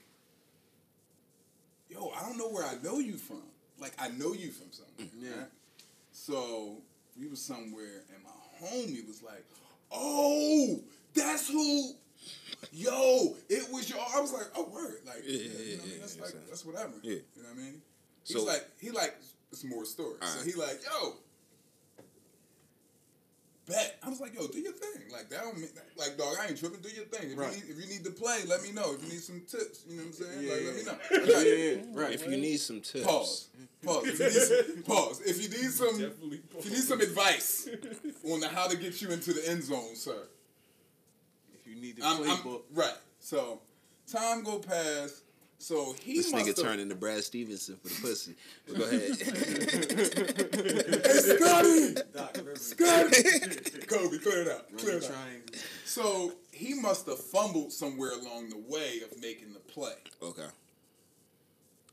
[1.89, 3.43] yo, I don't know where I know you from.
[3.79, 4.93] Like, I know you from somewhere.
[5.01, 5.25] Mm-hmm.
[5.25, 5.31] Yeah.
[5.41, 5.47] Right?
[6.11, 6.77] So
[7.19, 9.43] we was somewhere and my homie was like,
[9.91, 10.79] oh,
[11.13, 11.91] that's who.
[12.71, 13.99] Yo, it was your.
[13.99, 15.99] I was like, oh word, like, Yeah, you yeah, know what I yeah, mean?
[15.99, 16.93] That's yeah, like, that's whatever.
[17.01, 17.11] Yeah.
[17.11, 17.81] You know what I mean?
[18.23, 19.15] He's So- like, he like
[19.51, 20.17] it's more stories.
[20.23, 21.15] So he like, yo,
[23.73, 23.97] bet.
[24.03, 25.01] I was like, yo, do your thing.
[25.11, 27.31] Like that don't mean like dog, I ain't tripping, do your thing.
[27.31, 27.55] If Right.
[27.55, 28.93] you need if you need to play, let me know.
[28.93, 30.43] If you need some tips, you know what I'm saying?
[30.43, 30.67] Yeah, like yeah.
[30.67, 30.97] let me know.
[31.11, 32.01] Yeah, yeah, yeah.
[32.01, 32.13] Right.
[32.13, 33.47] If you need some tips, Pause.
[33.83, 34.05] Pause.
[34.07, 34.33] If you need
[34.75, 35.21] some, pause.
[35.21, 36.01] If you need some
[36.55, 37.67] if you need some advice
[38.31, 40.23] on the how to get you into the end zone, sir.
[41.59, 42.61] If you need the I'm, I'm- playbook.
[42.73, 42.93] right.
[43.19, 43.59] So
[44.11, 45.22] time go past.
[45.63, 48.35] So he this must nigga have- turned into Brad Stevenson for the pussy.
[48.67, 48.99] But go ahead.
[51.03, 51.95] Hey, Scotty!
[52.55, 53.79] Scotty!
[53.87, 54.77] Kobe, clear it out.
[54.77, 55.55] Clear it out.
[55.85, 59.93] So he must have fumbled somewhere along the way of making the play.
[60.21, 60.47] okay.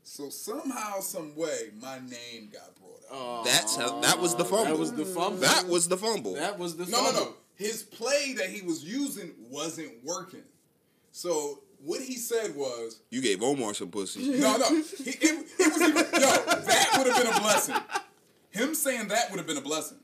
[0.03, 3.11] So somehow, some way, my name got brought up.
[3.11, 4.65] Oh, That's how, that was the fumble.
[4.65, 5.39] That was the fumble.
[5.39, 6.33] That was the fumble.
[6.33, 7.33] That was the No, no, no.
[7.55, 10.43] His play that he was using wasn't working.
[11.13, 14.39] So what he said was, you gave Omar some pussy.
[14.39, 14.67] no, no.
[14.69, 17.75] He, it, it was even, yo, that would have been a blessing.
[18.51, 19.97] Him saying that would have been a blessing.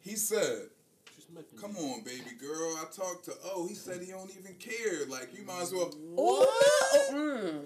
[0.00, 0.68] He said,
[1.16, 2.76] Just met the Come on, baby girl.
[2.78, 3.66] I talked to Oh.
[3.68, 5.06] He said he don't even care.
[5.08, 5.92] Like you might as well.
[6.16, 7.64] Oh, mm.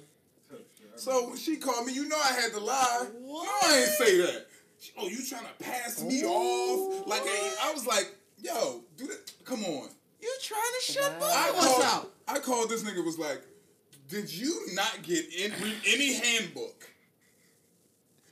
[0.96, 3.06] So when she called me, you know I had to lie.
[3.24, 4.46] No, I ain't say that.
[4.80, 7.06] She- Oh, you trying to pass me off?
[7.06, 9.32] Like I, I was like, yo, do that.
[9.44, 9.88] Come on.
[10.22, 12.12] You trying to shut both I of us called, out?
[12.28, 13.42] I called this nigga was like,
[14.08, 15.52] did you not get in,
[15.86, 16.88] any handbook?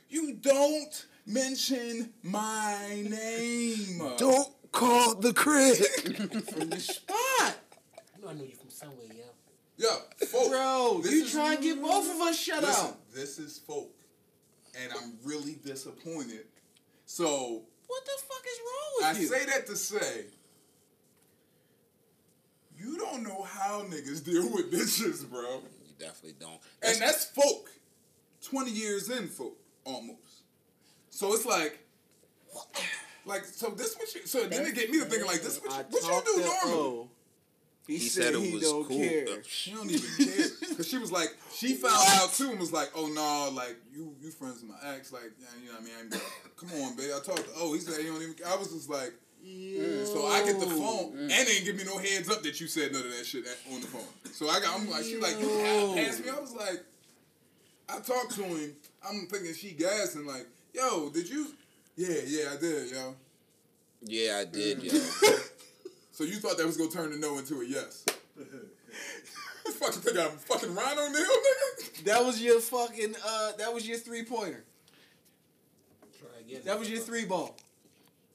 [0.09, 4.01] You don't mention my name.
[4.17, 5.75] Don't call the crib.
[6.49, 7.55] From the spot.
[8.17, 9.23] You know I knew you from somewhere, yo.
[9.77, 10.49] Yo, folk.
[10.51, 13.11] Bro, this you is- trying to get both of us shut Listen, out.
[13.13, 13.91] this is folk.
[14.81, 16.45] And I'm really disappointed.
[17.05, 19.35] So What the fuck is wrong I with you?
[19.35, 20.25] I say that to say,
[22.81, 25.61] you don't know how niggas deal with bitches, bro.
[25.85, 26.59] You definitely don't.
[26.81, 27.69] And that's folk.
[28.43, 30.43] 20 years in, folk, almost.
[31.11, 31.79] So it's like,
[33.25, 35.71] like, so this what you, so then it get me to thinking like, this what
[35.71, 36.73] you, what you do to normally?
[36.73, 37.09] Oh,
[37.87, 38.97] he, he said, said it he was don't cool.
[38.97, 39.43] care.
[39.43, 40.45] She don't even care.
[40.77, 44.15] Cause she was like, she found out too and was like, oh no, like you
[44.21, 46.13] you friends with my ex, like yeah, you know what I mean?
[46.13, 46.19] I'm,
[46.55, 47.11] come on, babe.
[47.15, 48.35] I talked to oh, he said he don't even.
[48.47, 49.13] I was just like,
[50.05, 52.67] so I get the phone and they didn't give me no heads up that you
[52.67, 54.03] said none of that shit at- on the phone.
[54.33, 55.93] So I got, I'm like, she like, you Yo.
[55.95, 56.29] passed me.
[56.29, 56.83] I was like,
[57.89, 58.73] I talked to him.
[59.07, 61.47] I'm thinking she gassing like, yo, did you?
[61.95, 63.15] Yeah, yeah, I did, yo.
[64.03, 64.91] yeah, I did, yo.
[66.13, 68.05] So you thought that was gonna turn the no into a yes?
[68.37, 68.45] You
[69.71, 72.03] fucking think I'm fucking Rhino Neil, nigga?
[72.03, 74.63] That was your fucking uh that was your three pointer.
[76.19, 76.61] Try again.
[76.65, 77.55] That was your three ball.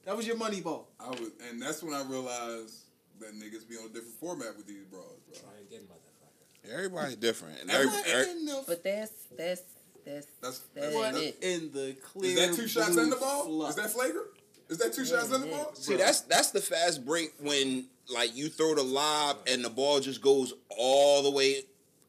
[0.07, 0.87] That was your money ball.
[1.01, 2.75] I was, and that's when I realized
[3.19, 5.37] that niggas be on a different format with these bros, bro.
[5.37, 6.73] Try again, motherfucker.
[6.73, 7.59] Everybody's different.
[7.59, 9.61] And Every- every, every- the But that's that's
[10.05, 11.37] that's That's, that's that's it.
[11.41, 12.31] in the clear.
[12.39, 13.43] is that two shots in the ball?
[13.47, 13.69] fluff.
[13.71, 14.27] Is that flagrant?
[14.69, 15.71] Is that two shots in the ball?
[15.75, 16.05] see, Bro.
[16.05, 20.21] that's that's the fast break when like you throw the lob and the ball just
[20.21, 21.63] goes all the way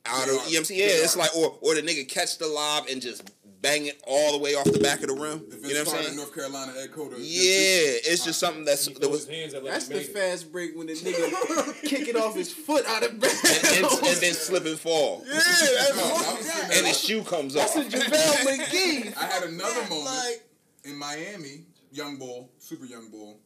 [0.06, 0.28] out of.
[0.28, 0.80] You know what I'm saying?
[0.82, 3.28] Yeah, it's like or or the nigga catch the lob and just
[3.60, 5.42] bang it all the way off the back of the rim.
[5.50, 6.16] If You know what I'm saying?
[6.16, 7.16] North Carolina Ed Cota.
[7.18, 10.76] Yeah, it's just something that's that was his hands up like That's the fast break
[10.76, 13.44] when the nigga kick it off his foot out of bounds.
[13.44, 15.24] and, and, and then slip and fall.
[15.28, 16.42] yeah, that's No, I that.
[16.42, 17.86] sitting And his shoe comes That's off.
[17.86, 19.16] a JaVale McGee.
[19.20, 20.44] I had another moment Like,
[20.84, 23.38] in Miami, young bull, super young bull,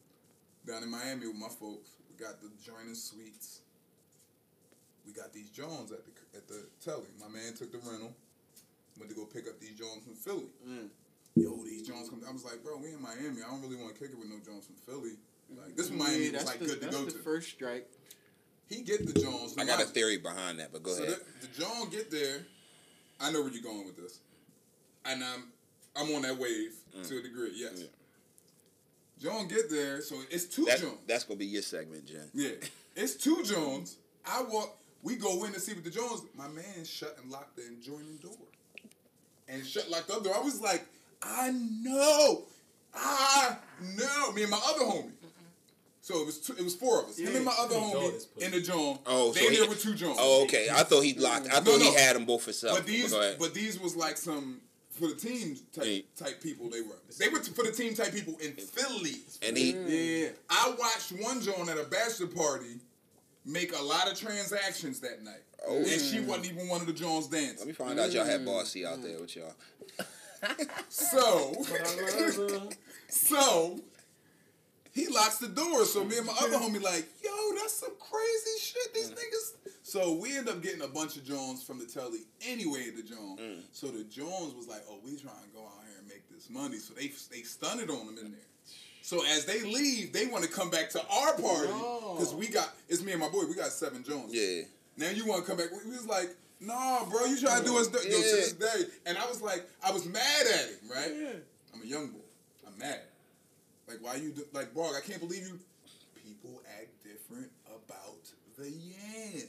[0.67, 1.89] down in Miami with my folks.
[2.09, 3.61] We got the joining suites.
[5.05, 7.07] We got these Jones at the at the telly.
[7.19, 8.15] My man took the rental.
[8.97, 10.49] Went to go pick up these Jones from Philly.
[10.67, 10.87] Mm.
[11.35, 12.21] Yo, these Jones come.
[12.27, 13.41] I was like, bro, we in Miami.
[13.41, 15.13] I don't really want to kick it with no Jones from Philly.
[15.55, 17.17] Like this Miami yeah, was that's like the, good to that's go the to.
[17.19, 17.87] first strike.
[18.69, 19.55] He get the Jones.
[19.57, 21.17] I got a theory behind that, but go so ahead.
[21.41, 22.39] the, the John get there.
[23.19, 24.19] I know where you're going with this,
[25.05, 25.45] and I'm
[25.95, 26.73] I'm on that wave
[27.07, 27.51] to a degree.
[27.55, 27.73] Yes.
[27.77, 27.85] Yeah.
[29.21, 30.97] John get there, so it's two That, Jones.
[31.07, 32.29] that's gonna be your segment, Jen.
[32.33, 32.49] Yeah,
[32.95, 33.97] it's two Jones.
[34.25, 34.77] I walk.
[35.01, 36.23] We go in to see what the Jones.
[36.35, 38.31] My man shut and locked the adjoining door,
[39.47, 40.35] and shut locked the other door.
[40.35, 40.85] I was like,
[41.21, 42.43] I know,
[42.93, 43.55] I
[43.97, 44.31] know.
[44.33, 45.11] Me and my other homie.
[46.01, 47.19] So it was two, it was four of us.
[47.19, 47.29] Yeah.
[47.29, 48.99] Him and my other He homie in the John.
[49.05, 50.17] Oh, they so he- there with two Jones.
[50.19, 50.67] Oh, okay.
[50.69, 51.47] I thought he locked.
[51.47, 52.77] I thought No, he had them both for self.
[52.77, 54.59] But these, go but these was like some
[54.91, 56.05] for the team type Hey.
[56.17, 56.69] type people.
[56.69, 56.97] They were.
[57.17, 59.15] They were for the team type people in Philly.
[59.47, 59.71] and he,
[60.23, 62.79] Yeah, I watched one Joan at a bachelor party
[63.45, 65.77] make a lot of transactions that night, Oh.
[65.77, 68.45] and she wasn't even one of the Jones let me find out y'all had mm.
[68.45, 69.53] Bossy out there with y'all.
[70.89, 71.53] So,
[73.07, 73.79] so
[74.93, 75.85] he locks the door.
[75.85, 78.93] So me and my other homie like, yo, that's some crazy shit.
[78.93, 79.15] These mm.
[79.15, 79.71] niggas.
[79.83, 82.89] So we end up getting a bunch of Jones from the telly anyway.
[82.95, 83.39] The Jones.
[83.39, 83.61] Mm.
[83.71, 86.49] So the Jones was like, oh, we trying to go out here and make this
[86.49, 86.77] money.
[86.77, 88.41] So they they stunted on them in there.
[89.03, 92.73] So as they leave, they want to come back to our party because we got
[92.87, 93.43] it's me and my boy.
[93.49, 94.31] We got seven Jones.
[94.33, 94.61] Yeah.
[94.97, 95.71] Now you want to come back?
[95.71, 96.29] We we was like,
[96.61, 98.17] nah, bro, you trying to do us yo, to Yeah.
[98.17, 98.83] this day.
[99.05, 101.11] And I was like, I was mad at him, right?
[101.13, 101.29] Yeah.
[101.75, 102.19] I'm a young boy.
[102.65, 103.01] I'm mad.
[103.89, 104.85] Like, why you do, like, bro?
[104.95, 105.59] I can't believe you.
[106.25, 108.23] People act different about
[108.57, 109.43] the yams.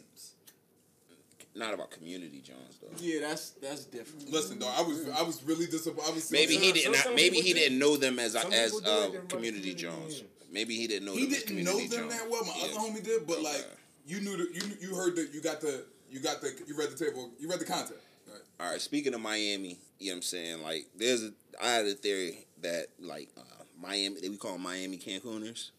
[1.56, 2.88] Not about community Jones though.
[2.98, 4.28] Yeah, that's that's different.
[4.30, 6.10] Listen, though, I was I was really disappointed.
[6.10, 7.00] I was Maybe he did some- not.
[7.04, 7.60] some Maybe he do.
[7.60, 10.14] didn't know them as Some as uh, community community Jones.
[10.18, 10.22] names.
[10.50, 12.20] Maybe he didn't know He them didn't know community them Jones.
[12.20, 12.44] that well.
[12.44, 12.64] My Yeah.
[12.64, 13.42] other homie did, but Okay.
[13.44, 13.66] like
[14.06, 16.90] you knew the, you you heard that you got the you got the you read
[16.90, 18.00] the table you read the content.
[18.26, 18.40] Right.
[18.60, 20.62] All right, speaking of Miami, you know what I'm saying?
[20.62, 23.42] Like, there's a, I had a theory that, like, uh,
[23.80, 25.70] Miami, we call Miami Cancuners.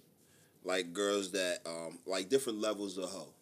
[0.64, 3.34] Like, girls that, um, like, different levels of hoe.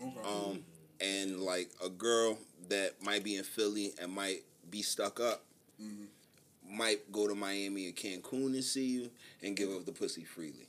[0.00, 0.20] Okay.
[0.24, 0.64] Um,
[1.02, 2.38] and, like, a girl
[2.68, 5.42] that might be in Philly and might be stuck up
[6.70, 9.10] might go to Miami and Cancun and see you
[9.42, 10.68] and give up the pussy freely.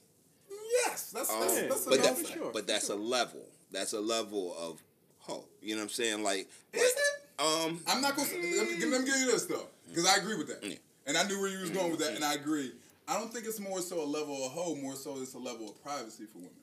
[0.86, 3.46] yes, that's Um, that's, that's but, no- but that's a level.
[3.72, 4.82] That's a level of
[5.20, 5.46] hoe.
[5.62, 6.24] You know what I'm saying?
[6.24, 7.00] Like, Is like- it?
[7.40, 8.30] Um, I'm not gonna.
[8.30, 10.76] Let me, let me give you this though, because I agree with that, Yeah.
[11.08, 12.72] and I knew where you was going with that, and I agree.
[13.08, 15.68] I don't think it's more so a level of hoe, more so it's a level
[15.70, 16.54] of privacy for women.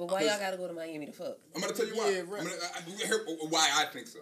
[0.00, 1.36] But why y'all gotta go to Miami to fuck?
[1.54, 2.08] I'm gonna tell you why.
[2.08, 2.40] Yeah, right.
[2.40, 4.20] I'm gonna, I, I, here, why I think so.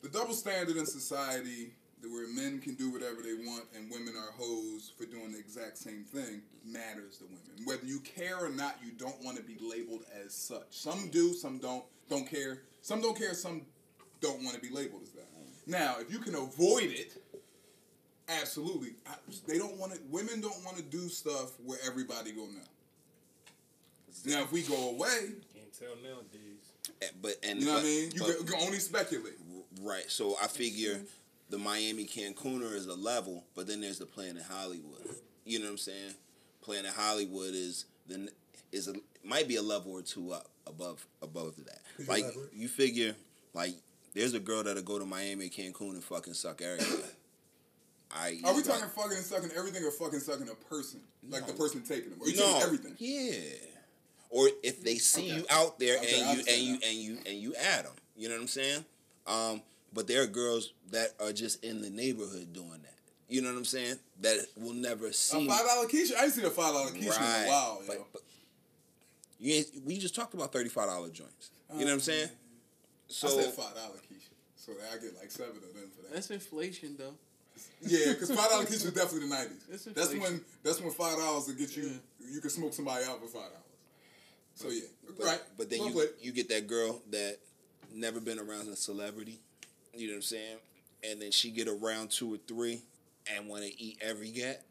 [0.00, 4.14] The double standard in society, that where men can do whatever they want and women
[4.16, 7.64] are hoes for doing the exact same thing, matters to women.
[7.64, 10.66] Whether you care or not, you don't want to be labeled as such.
[10.70, 11.82] Some do, some don't.
[12.08, 12.60] Don't care.
[12.80, 13.34] Some don't care.
[13.34, 13.62] Some
[14.20, 15.26] don't want to be labeled as that.
[15.66, 17.20] Now, if you can avoid it,
[18.28, 18.90] absolutely.
[19.04, 19.14] I,
[19.48, 20.00] they don't want to.
[20.08, 22.62] Women don't want to do stuff where everybody go now.
[24.24, 26.72] Now, if we go away, Can't tell nowadays.
[27.02, 28.10] eh, but and you know what I mean?
[28.12, 29.34] You but- can, can only speculate.
[29.80, 30.10] Right.
[30.10, 31.00] So I figure
[31.50, 35.08] the Miami Cancuner is a level, but then there's the Planet Hollywood.
[35.44, 36.14] You know what I'm saying?
[36.62, 38.28] Planet Hollywood is then
[38.72, 41.80] is a might be a level or two up above above that.
[42.08, 42.52] Like elaborate?
[42.52, 43.14] you figure
[43.54, 43.74] like
[44.14, 47.10] there's a girl that'll go to Miami Cancun and fucking suck everything.
[48.10, 51.00] I Are we talking fucking and sucking everything or fucking sucking a person?
[51.28, 52.18] Like the person taking them?
[52.20, 52.94] Or you no taking everything?
[52.98, 53.32] Yeah.
[54.30, 55.36] Or if they see Okay.
[55.36, 57.84] you out there Okay, I and you and understand you and you and you add
[57.86, 58.84] them, you know what I'm saying?
[59.26, 59.62] Um,
[59.94, 62.94] but there are girls that are just in the neighborhood doing that.
[63.28, 63.96] You know what I'm saying?
[64.20, 65.46] That will never A see.
[65.46, 66.12] five dollar quiche?
[66.18, 67.86] I ain't seen a five dollar quiche in a while, yo.
[67.86, 68.22] But, but
[69.38, 71.50] you we just talked about thirty five dollar joints.
[71.72, 72.28] You know what I'm saying?
[73.08, 76.12] So I said five dollar quiche, so I get like seven of them for that.
[76.12, 77.14] That's inflation, though.
[77.82, 79.84] yeah, because five dollar quiche was definitely the nineties.
[79.94, 81.90] That's when that's when five dollars will get you.
[82.20, 83.67] You can smoke somebody out for five dollars.
[84.58, 84.80] So yeah,
[85.16, 85.40] but, right.
[85.56, 86.08] But then Well you played.
[86.20, 87.38] you get that girl that
[87.94, 89.38] never been around a celebrity.
[89.94, 90.56] You know what I'm saying?
[91.08, 92.82] And then she get around two or three
[93.32, 94.62] and want to eat every gat.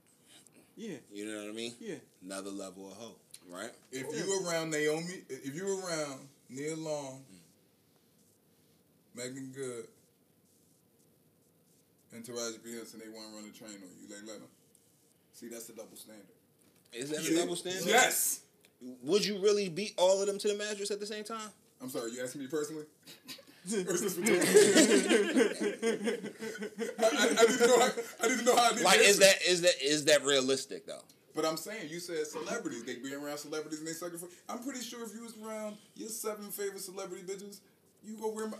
[0.76, 1.74] Yeah, You know what I mean?
[1.80, 1.96] yeah.
[2.24, 3.16] Another level of hoe,
[3.50, 3.72] right?
[3.94, 7.40] If oh, you around Naomi, if you around Nia Long, mm.
[9.16, 9.88] Meagan Good,
[12.14, 12.76] and Taraji P.
[12.76, 14.14] Henson, they want to run a train on you.
[14.14, 14.50] Like, let them.
[15.32, 16.26] See, that's the double standard.
[16.94, 17.36] Is that See?
[17.36, 17.86] a double standard?
[17.88, 18.42] Yes.
[18.82, 21.50] Would you really beat all of them to the mattress at the same time?
[21.82, 22.86] I'm sorry, you asking me personally?
[23.74, 24.40] Or is this for you?
[27.00, 27.90] I, I, I need to know how,
[28.22, 31.04] I need to know how I Like, is that is that is that realistic though?
[31.36, 32.84] But I'm saying, you said celebrities.
[32.84, 34.28] They be around celebrities and they suck for.
[34.50, 37.60] I'm pretty sure if you was around your seven favorite celebrity bitches,
[38.04, 38.58] you go wear my.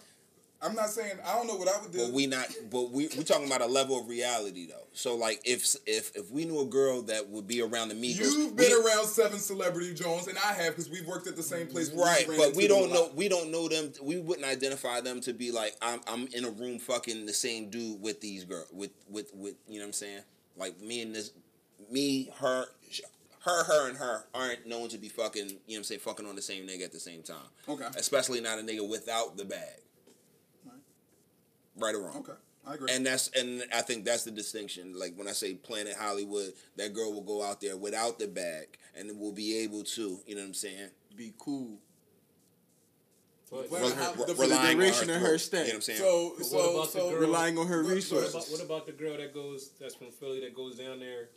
[0.62, 2.00] I'm not saying I don't know what I would do.
[2.00, 2.48] But we not.
[2.72, 4.88] But we we talking about a level of reality though.
[4.94, 8.20] So like, if if if we knew a girl that would be around the Migos,
[8.20, 11.44] You've been we- around seven celebrity Jones, and I have because we've worked at the
[11.44, 11.92] same place.
[11.92, 13.12] Right, but we don't know.
[13.16, 13.92] We don't know them.
[14.02, 16.02] We wouldn't identify them to be like I'm.
[16.08, 18.68] I'm in a room fucking the same dude with these girls.
[18.72, 20.22] With with with you know what I'm saying?
[20.56, 21.34] Like me and this,
[21.92, 22.66] me, her,
[23.46, 25.50] her, her, and her aren't known to be fucking.
[25.50, 26.00] You know what I'm saying?
[26.00, 27.38] Fucking on the same nigga at the same time.
[27.70, 27.86] Okay.
[27.96, 29.82] Especially not a nigga without the bag.
[31.78, 32.18] Right or wrong.
[32.18, 32.34] Okay,
[32.66, 32.92] I agree.
[32.92, 34.94] And that's and I think that's the distinction.
[34.98, 38.78] Like when I say Planet Hollywood, that girl will go out there without the bag
[38.96, 40.90] and will be able to, you know what I'm saying?
[41.16, 41.78] Be cool.
[43.50, 45.58] But, Well, Re- how- the- the duration of her throat, stay.
[45.60, 46.00] You know what I'm saying?
[46.00, 48.34] so, so, what about the so girl- Relying on her What- what resources.
[48.36, 51.30] about, what about the girl that goes that's from Philly that goes down there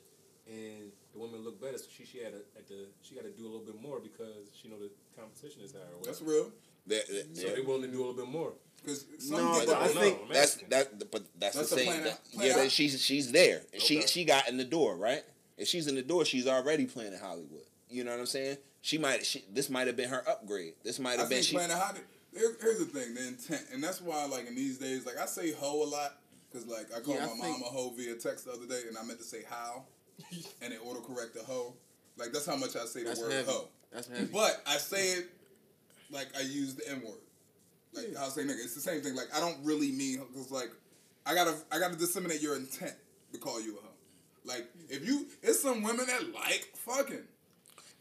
[0.49, 3.31] and the women look better, so she she had to, at the she got to
[3.31, 5.87] do a little bit more because she know the competition is higher.
[6.03, 6.51] That's real.
[6.87, 8.53] That- that- So they willing to do a little bit more.
[8.83, 11.77] Because some No, get but I don't think I'm that's that, but that's, That's the
[11.77, 11.91] the same.
[11.93, 12.71] plan- that- yeah, but out.
[12.73, 13.63] she's she's there.
[13.79, 14.07] She Okay.
[14.07, 15.23] she got in the door, right?
[15.59, 17.65] If she's in the door, she's already playing in Hollywood.
[17.91, 18.57] You know what I'm saying?
[18.81, 19.27] She might.
[19.27, 20.75] She, this might have been her upgrade.
[20.83, 21.37] This might have been.
[21.39, 22.07] think She, Planet Hollywood.
[22.33, 25.27] Here, here's the thing, the intent, and that's why, like in these days, like I
[25.27, 26.17] say "hoe" a lot
[26.51, 28.67] because, like, I called Yeah, I my think- mom a hoe via text the other
[28.67, 29.85] day, and I meant to say "how,"
[30.63, 31.75] and it autocorrect the hoe.
[32.17, 33.51] Like that's how much I say the That's word heavy.
[33.51, 34.27] "hoe." That's heavy.
[34.33, 35.29] But I say it
[36.11, 37.21] like I use the N word.
[37.93, 38.63] Like I'll say nigga.
[38.63, 39.15] It's the same thing.
[39.15, 40.71] Like I don't really mean because like
[41.27, 42.95] I gotta I gotta disseminate your intent
[43.33, 43.89] to call you a hoe.
[44.45, 44.91] Like mm.
[44.91, 47.25] if you it's some women that like fucking.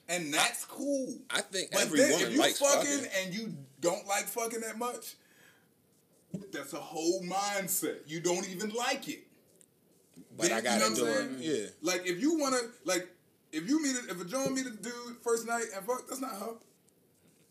[0.08, 1.19] And that's cool.
[1.30, 3.12] I think But every then woman if you likes fucking, fucking.
[3.26, 5.13] and you don't like fucking that much,
[6.52, 7.98] that's a whole mindset.
[8.08, 9.28] You don't even like it.
[10.36, 11.22] But Then- I got you to know do what it.
[11.22, 11.62] I'm saying?
[11.62, 11.67] Yeah.
[11.84, 13.08] Like if you wanna like
[13.52, 16.22] if you meet a, if a Joan meet a dude first night and fuck, that's
[16.22, 16.54] not her.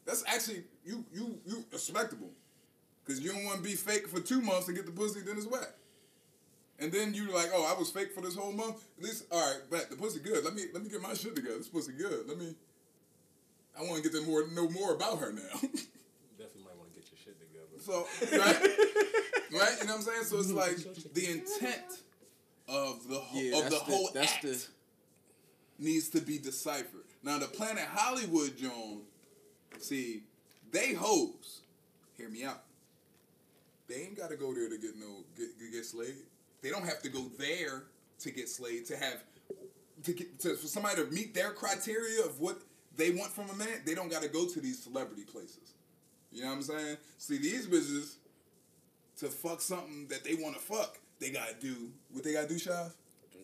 [0.09, 2.31] That's actually you you you respectable.
[3.07, 5.37] Cause you don't want to be fake for two months and get the pussy, then
[5.37, 5.75] it's wet.
[6.79, 8.85] And then you like, oh, I was fake for this whole month.
[8.99, 10.45] At least, all right, but the pussy good.
[10.45, 11.59] Let me let me get my shit together.
[11.59, 12.27] This pussy good.
[12.27, 12.55] Let me.
[13.79, 15.43] I want to get to more know more about her now.
[15.53, 17.79] Definitely might want to get your shit together.
[17.79, 18.07] So
[18.39, 18.57] right,
[19.61, 20.25] right, you know what I'm saying.
[20.25, 20.57] So it's mm-hmm.
[20.57, 22.03] like the intent
[22.67, 24.67] of the whole Yeah, of the that's the- whole that's act the-
[25.79, 27.05] needs to be deciphered.
[27.23, 29.03] Now the Planet Hollywood Joan,
[29.79, 30.23] see,
[30.71, 31.61] they hoes.
[32.17, 32.63] Hear me out.
[33.89, 36.17] they ain't got to go there to get no get get, slayed.
[36.63, 37.85] They don't have to go there
[38.21, 39.23] to get slayed to have
[40.05, 42.59] to get to for somebody to meet their criteria of what
[42.97, 43.83] they want from a man.
[43.87, 45.75] They don't got to go to these celebrity places.
[46.33, 46.97] You know what I'm saying?
[47.17, 48.15] See these bitches
[49.21, 50.99] to fuck something that they want to fuck.
[51.21, 52.91] They gotta do what they gotta do, Shav.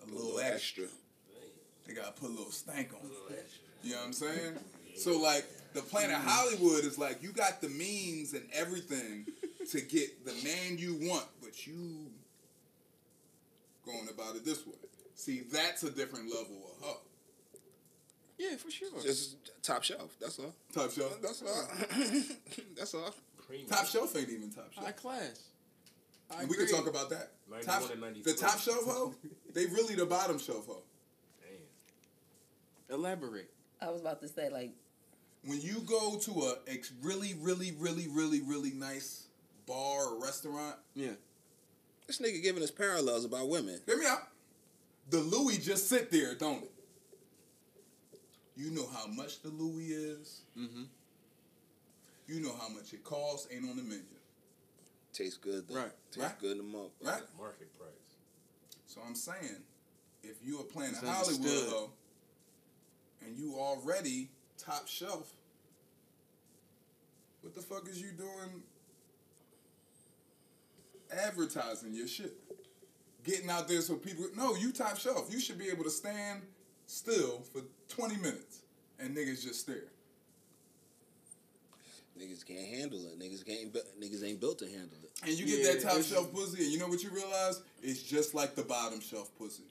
[0.02, 0.84] A little extra.
[1.86, 3.10] They gotta put a little stank on.
[3.30, 3.50] it.
[3.82, 4.58] You know what I'm saying?
[4.96, 6.24] So like the Planet mm.
[6.24, 9.26] Hollywood is like you got the means and everything
[9.70, 12.10] to get the man you want, but you
[13.84, 14.72] going about it this way.
[15.14, 17.00] See, that's a different level of hoe.
[18.38, 18.88] Yeah, for sure.
[19.02, 20.16] Just top shelf.
[20.20, 20.54] That's all.
[20.72, 21.18] Top shelf.
[21.22, 21.68] That's all.
[22.76, 23.14] that's all.
[23.46, 23.68] Premium.
[23.68, 24.86] Top shelf ain't even top shelf.
[24.86, 25.48] High class.
[26.30, 27.32] I And we can talk about that.
[27.50, 28.32] 91 Top, and 93.
[28.32, 29.14] the top shelf hoe,
[29.54, 30.82] they really the bottom shelf hoe.
[32.88, 32.98] Damn.
[32.98, 33.50] Elaborate.
[33.80, 34.72] I was about to say like
[35.46, 39.24] When you go to a ex- really, really, really, really, really nice
[39.66, 41.12] bar or restaurant, Yeah.
[42.06, 43.80] This nigga giving us parallels about women.
[43.86, 44.28] hear me out.
[45.10, 46.70] The Louis just sit there, don't it?
[48.56, 50.42] You know how much the Louis is.
[50.58, 50.84] Mm-hmm.
[52.26, 53.48] You know how much it costs.
[53.50, 54.02] Ain't on the menu.
[55.12, 55.76] Tastes good though.
[55.76, 55.92] Right.
[56.10, 56.38] Tastes Right.
[56.40, 56.90] good in the mouth.
[57.02, 57.22] Right?
[57.38, 57.88] Market price.
[58.86, 59.62] So I'm saying,
[60.22, 61.70] if you are playing It's a Hollywood understood.
[61.70, 61.90] hoe,
[63.26, 65.32] and you already top shelf,
[67.42, 68.62] what the fuck is you doing
[71.12, 72.32] advertising your shit?
[73.24, 75.28] Getting out there so people no, you top shelf.
[75.32, 76.42] You should be able to stand
[76.86, 78.60] still for 20 minutes
[78.98, 79.84] and niggas just stare.
[82.20, 83.18] Niggas can't handle it.
[83.18, 83.72] Niggas can't.
[83.72, 85.10] bu- Niggas ain't built to handle it.
[85.24, 87.60] And you get Yeah, that top shelf pussy, and you know what you realize?
[87.82, 89.64] It's just like the bottom shelf pussy.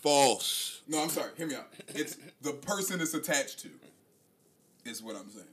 [0.00, 0.82] False.
[0.86, 1.30] No, I'm sorry.
[1.36, 1.66] Hear me out.
[1.88, 3.70] It's the person it's attached to.
[4.88, 5.46] Is what I'm saying.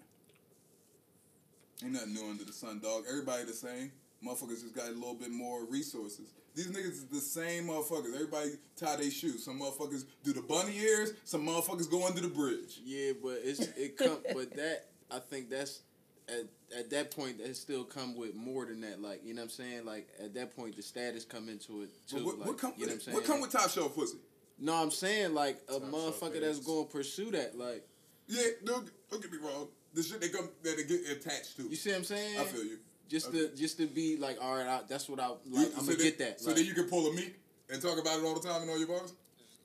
[1.83, 3.03] Ain't nothing new under the sun, dog.
[3.09, 3.91] Everybody the same.
[4.23, 6.33] Motherfuckers just got a little bit more resources.
[6.55, 8.13] These niggas is the same motherfuckers.
[8.13, 9.43] Everybody tie their shoes.
[9.43, 11.13] Some motherfuckers do the bunny ears.
[11.25, 12.79] Some motherfuckers go under the bridge.
[12.85, 15.81] Yeah, but it's it come but that I think that's
[16.29, 16.45] at
[16.77, 19.01] at that point that still come with more than that.
[19.01, 19.85] Like, you know what I'm saying?
[19.85, 22.17] Like at that point the status come into it too.
[22.17, 23.17] But what, like, what come you know what I'm saying?
[23.17, 24.17] what come with top shelf pussy?
[24.59, 27.57] No, I'm saying like a Top motherfucker that's gonna pursue that.
[27.57, 27.85] Like
[28.27, 29.67] Yeah, don't, don't get me wrong.
[29.93, 31.63] The shit they come that they get attached to.
[31.63, 32.39] you see what I'm saying?
[32.39, 32.77] I feel you.
[33.09, 33.39] Just Okay.
[33.49, 35.37] to just to be like, all right, I, that's what I like.
[35.45, 36.41] You- I'm so gonna then- get that.
[36.41, 37.35] So like, then you can pull a meek
[37.69, 39.13] and talk about it all the time in all your bars.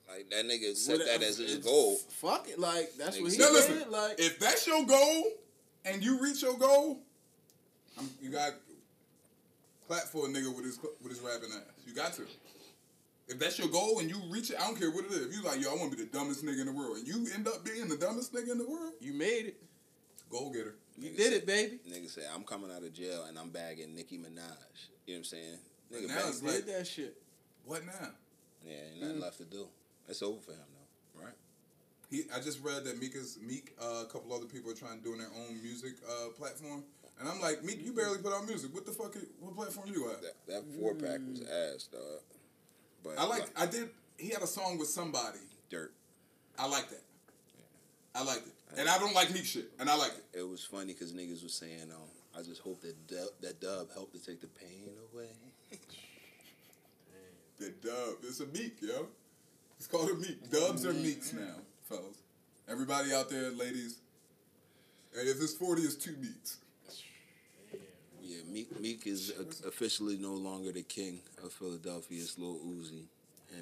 [0.07, 1.95] Like that nigga set what- that as his goal.
[2.09, 3.69] Fuck it, like that's what he Now Now did.
[3.71, 5.23] listen, Like if that's your goal
[5.85, 6.99] and you reach your goal,
[7.97, 8.53] I'm, you got
[9.87, 11.61] clap for a nigga with his with his rapping ass.
[11.87, 12.23] You got to.
[13.29, 15.27] If that's your goal and you reach it, I don't care what it is.
[15.27, 17.07] If you like, yo, I want to be the dumbest nigga in the world, and
[17.07, 19.61] you end up being the dumbest nigga in the world, you made it,
[20.31, 20.75] goal getter.
[20.97, 21.79] you Nigga did said- it, baby.
[21.89, 24.25] Nigga say I'm coming out of jail and I'm bagging Nicki Minaj.
[24.25, 24.47] You know
[25.05, 25.57] what I'm saying?
[25.93, 27.21] Nigga, now bag- it's Did that shit.
[27.65, 28.09] What now?
[28.65, 29.67] yeah, ain't nothing left to do.
[30.07, 31.33] It's over for him though, right?
[32.09, 35.03] He, I just read that Mika's Meek, uh, a couple other people are trying to
[35.03, 36.83] do their own music uh, platform,
[37.19, 38.73] and I'm like, Meek, you barely put out music.
[38.73, 39.15] What the fuck?
[39.15, 40.21] Is, What platform you at?
[40.23, 42.21] That that four pack was ass, dog.
[43.03, 43.45] But I like.
[43.57, 43.89] I did.
[44.17, 45.39] He had a song with somebody.
[45.69, 45.93] dirt.
[46.57, 47.01] I like that.
[48.15, 50.39] I liked it, and I don't like Meek shit, and I like it.
[50.39, 53.93] It was funny because niggas was saying, um, I just hope that dub, that dub
[53.93, 55.27] helped to take the pain away.
[57.59, 58.15] The dub.
[58.23, 59.07] It's a Meek, yo.
[59.77, 60.49] It's called a Meek.
[60.49, 61.55] Dubs are Meeks now,
[61.89, 62.15] fellas.
[62.69, 63.97] Everybody out there, ladies.
[65.17, 66.59] And if it's forty, it's two Meeks.
[68.49, 72.19] Yeah, Meek Meek is o- officially no longer the king of Philadelphia.
[72.21, 73.03] It's Lil Uzi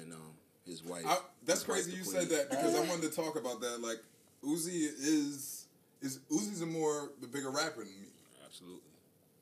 [0.00, 0.32] and um
[0.66, 1.04] his wife.
[1.06, 3.60] I, that's his wife, crazy the you said that because I wanted to talk about
[3.60, 3.80] that.
[3.80, 3.98] Like
[4.44, 5.66] Uzi is
[6.02, 8.08] is Uzi's a more the bigger rapper than me.
[8.44, 8.80] Absolutely.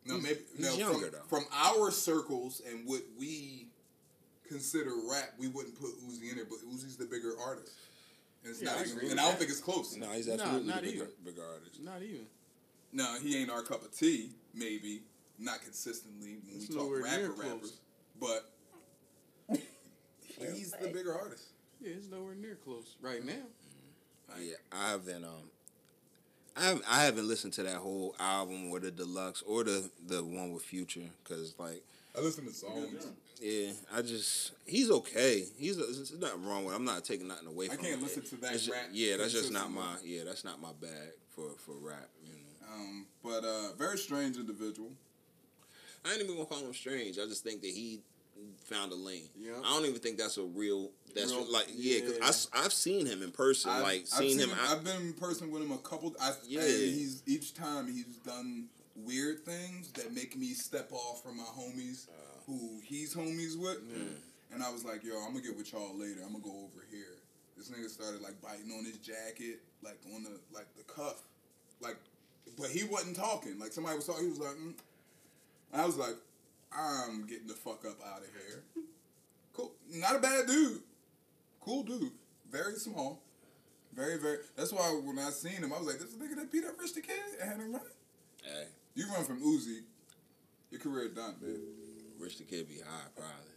[0.07, 1.37] No, maybe he's no, younger, from, though.
[1.39, 3.67] from our circles and what we
[4.49, 7.73] consider rap, we wouldn't put Uzi in there, but Uzi's the bigger artist.
[8.45, 9.39] And it's Yeah, not I even, agree and I don't that.
[9.41, 9.97] think it's close.
[9.97, 11.09] No, he's Nah, absolutely not the bigger, even.
[11.25, 11.81] bigger artist.
[11.83, 12.27] Not even.
[12.93, 14.31] No, he ain't our cup of tea.
[14.55, 15.01] Maybe
[15.39, 17.73] not consistently when It's we talk rapper rappers,
[18.21, 18.51] but
[20.39, 21.45] he's the bigger artist.
[21.81, 23.33] Yeah, it's nowhere near close right now.
[24.41, 25.51] Yeah, I haven't um
[26.57, 30.23] I haven't, I haven't listened to that whole album or the deluxe or the the
[30.25, 31.83] one with Future because like
[32.17, 33.07] I listen to songs.
[33.41, 36.81] yeah I just he's okay he's there's nothing wrong with him.
[36.81, 38.03] I'm not taking nothing away from I can't him.
[38.03, 40.73] listen to that It's ju- rap yeah that's just not my yeah that's not my
[40.81, 44.91] bag for for rap you know Um, but uh, very strange individual.
[46.07, 48.01] I ain't even gonna call him strange I just think that he
[48.65, 49.53] found a lane Yeah.
[49.65, 52.31] I don't even think that's a real that's Real- like yeah yeah.
[52.55, 55.13] I have seen him in person I've, like I've seen, him, I, I've been in
[55.15, 56.15] person with him a couple.
[56.21, 56.61] I, Yeah.
[56.61, 61.45] and he's each time he's done weird things that make me step off from my
[61.45, 62.07] homies
[62.47, 63.79] who he's homies with.
[64.53, 66.21] And I was like, yo, I'm gonna get with y'all later.
[66.25, 67.17] I'm gonna go over here.
[67.57, 71.23] This nigga started like biting on his jacket, like on the like the cuff,
[71.81, 71.97] like,
[72.59, 73.59] but he wasn't talking.
[73.59, 74.25] Like somebody was talking.
[74.25, 74.75] He was like, mm.
[75.75, 76.15] I was like,
[76.73, 78.63] I'm getting the fuck up out of here.
[79.53, 80.81] Cool, not a bad dude.
[81.61, 82.13] Cool dude.
[82.51, 83.21] Very small.
[83.95, 84.39] Very very.
[84.57, 86.65] That's why when I seen him, I was like, this is the nigga that beat
[86.65, 87.89] up Rich the Kid and had him running.
[88.43, 89.81] Hey, You run from Uzi,
[90.71, 91.59] your career done, man.
[92.19, 93.57] Rich the Kid be high, probably.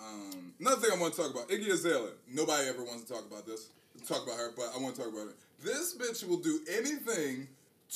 [0.00, 2.12] Um, another thing I want to talk about, Iggy Azalea.
[2.32, 3.68] Nobody ever wants to talk about this.
[4.06, 5.36] Talk about her, but I want to talk about it.
[5.62, 7.48] This bitch will do anything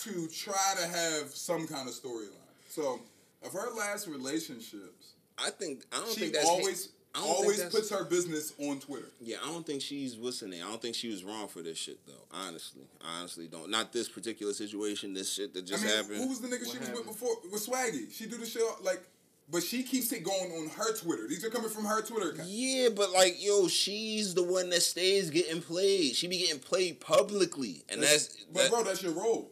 [0.02, 2.41] to try to have some kind of storyline.
[2.72, 3.00] So,
[3.44, 7.90] of her last relationships, I think I don't she think that's always I always puts
[7.90, 9.08] her business on Twitter.
[9.20, 10.62] Yeah, I don't think she's listening.
[10.62, 12.24] I don't think she was wrong for this shit though.
[12.32, 13.68] Honestly, I honestly don't.
[13.70, 15.12] Not this particular situation.
[15.12, 16.16] This shit that just I mean, happened.
[16.16, 17.34] who was the nigga What she was with before?
[17.52, 18.10] With Swaggy.
[18.10, 19.02] She do the shit like,
[19.50, 21.28] but she keeps it going on her Twitter.
[21.28, 22.48] These are coming from her Twitter account.
[22.48, 26.16] Yeah, but like, yo, she's the one that stays getting played.
[26.16, 29.50] She be getting played publicly, and that's, but that, bro, that's your role.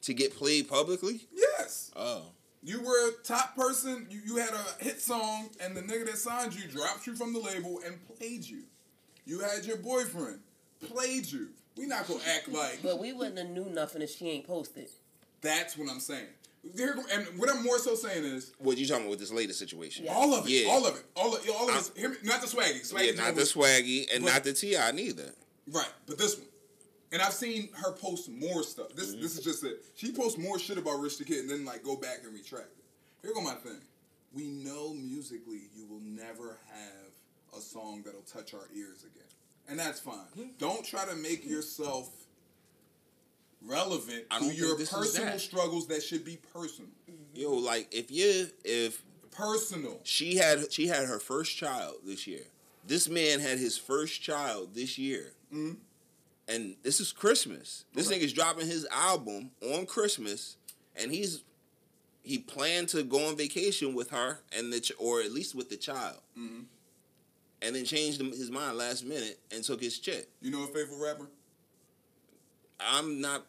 [0.00, 1.26] to get played publicly.
[1.34, 1.90] Yes.
[1.94, 2.22] Oh,
[2.64, 4.06] You were a top person.
[4.10, 7.32] You, you had a hit song, and the nigga that signed you dropped you from
[7.34, 8.62] the label and played you.
[9.26, 10.40] You had your boyfriend
[10.86, 11.48] played you.
[11.76, 14.88] We not gonna act like But we wouldn't have knew nothing if she ain't posted.
[15.42, 16.26] that's what I'm saying.
[16.74, 19.58] There, and what I'm more so saying is what you talking about with this latest
[19.58, 20.06] situation?
[20.06, 20.14] Yeah.
[20.14, 20.70] all of it, Yeah.
[20.70, 22.22] all of it, all of, all of I'm- this.
[22.24, 23.14] Not the swaggy, swaggy.
[23.14, 24.90] Yeah, not the swaggy and but- not the T.I.
[24.92, 25.34] neither.
[25.70, 26.46] Right, but this one.
[27.14, 28.88] And I've seen her post more stuff.
[28.94, 29.22] This Mm-hmm.
[29.22, 29.84] this is just it.
[29.94, 32.66] She posts more shit about Rich the Kid and then like go back and retract
[32.76, 32.84] it.
[33.22, 33.80] Here go my thing.
[34.34, 39.28] We know musically you will never have a song that'll touch our ears again.
[39.68, 40.26] And that's fine.
[40.36, 40.48] Hmm.
[40.58, 42.10] Don't try to make yourself
[43.62, 45.40] relevant to your personal that.
[45.40, 46.90] struggles that should be personal.
[47.32, 49.00] Yo, like if you if
[49.30, 50.00] Personal.
[50.04, 52.42] she had she had her first child this year.
[52.86, 55.32] This man had his first child this year.
[55.52, 55.76] Mhm.
[56.48, 57.84] And this is Christmas.
[57.94, 60.56] This nigga's dropping his album on Christmas
[60.96, 61.42] and he's
[62.22, 65.68] he planned to go on vacation with her and the ch- or at least with
[65.68, 66.20] the child.
[66.38, 66.64] Mhm.
[67.62, 70.28] And then changed his mind last minute and took his chick.
[70.42, 71.28] You know a faithful rapper?
[72.80, 73.46] I'm not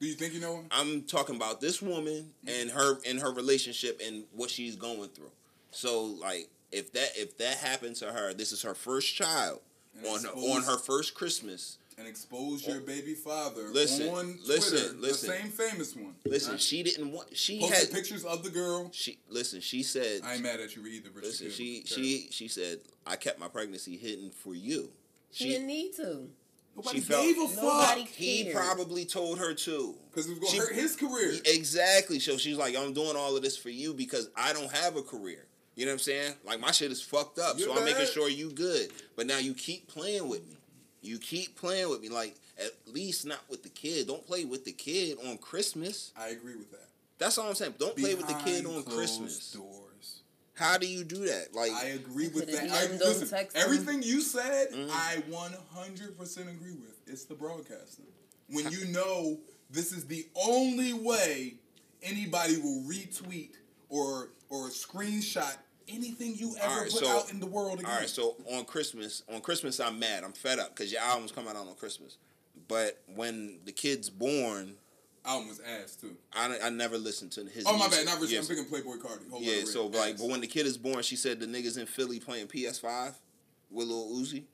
[0.00, 0.66] Do you think you know him?
[0.70, 5.32] I'm talking about this woman and her and her relationship and what she's going through.
[5.70, 9.60] So like if that if that happened to her, this is her first child
[9.96, 11.78] And on her, on her first Christmas.
[11.98, 13.70] And expose your baby father.
[13.72, 14.42] Listen, on Twitter.
[14.46, 15.30] listen, the listen.
[15.30, 16.14] same famous one.
[16.24, 16.60] Listen, right?
[16.60, 18.88] she didn't want she posted had pictures of the girl.
[18.92, 21.24] she listen, she said I ain't mad at you either, Rich.
[21.24, 24.90] listen, she she she said I kept my pregnancy hidden for you.
[25.32, 26.28] She, didn't need to.
[26.76, 29.94] Nobody she felt- gave a fuck He probably told her to.
[30.10, 31.32] because it was gonna hurt his career.
[31.46, 32.20] Exactly.
[32.20, 35.02] So she's like, I'm doing all of this for you because I don't have a
[35.02, 35.46] career.
[35.74, 36.34] You know what I'm saying?
[36.44, 37.58] Like my shit is fucked up.
[37.58, 38.90] You so I'm making sure you good.
[39.16, 40.57] But now you keep playing with me.
[41.00, 42.08] You keep playing with me.
[42.08, 44.06] Like at least not with the kid.
[44.08, 46.12] Don't play with the kid on Christmas.
[46.16, 46.88] I agree with that.
[47.18, 47.74] That's all I'm saying.
[47.78, 49.52] Don't play with the kid on Christmas.
[49.52, 50.20] Doors.
[50.54, 51.54] How do you do that?
[51.54, 52.70] Like I agree with that.
[52.70, 53.62] I, listen, text them.
[53.64, 54.90] everything you said, Mhm.
[54.90, 56.96] I 100% agree with.
[57.06, 58.06] It's the broadcasting.
[58.48, 59.38] When you know
[59.70, 61.54] this is the only way
[62.02, 63.50] anybody will retweet
[63.88, 65.54] or or a screenshot
[65.88, 67.90] anything you ever All right, put so- out in the world again.
[67.90, 70.24] All right, so on Christmas, on Christmas, I'm mad.
[70.24, 72.16] I'm fed up because your album's coming out on Christmas.
[72.68, 74.74] But when the kid's born,
[75.24, 76.16] Album was ass too.
[76.32, 77.64] I, I never listened to his.
[77.66, 78.06] Oh my music.
[78.06, 78.30] bad, not Rich.
[78.30, 78.48] Yes.
[78.48, 79.28] I'm picking Playboi Carti.
[79.30, 79.68] Whole Yeah, Lotta Red.
[79.68, 82.46] so like, but when the kid is born, she said the niggas in Philly playing
[82.46, 83.14] PS5
[83.70, 84.44] with Lil Uzi.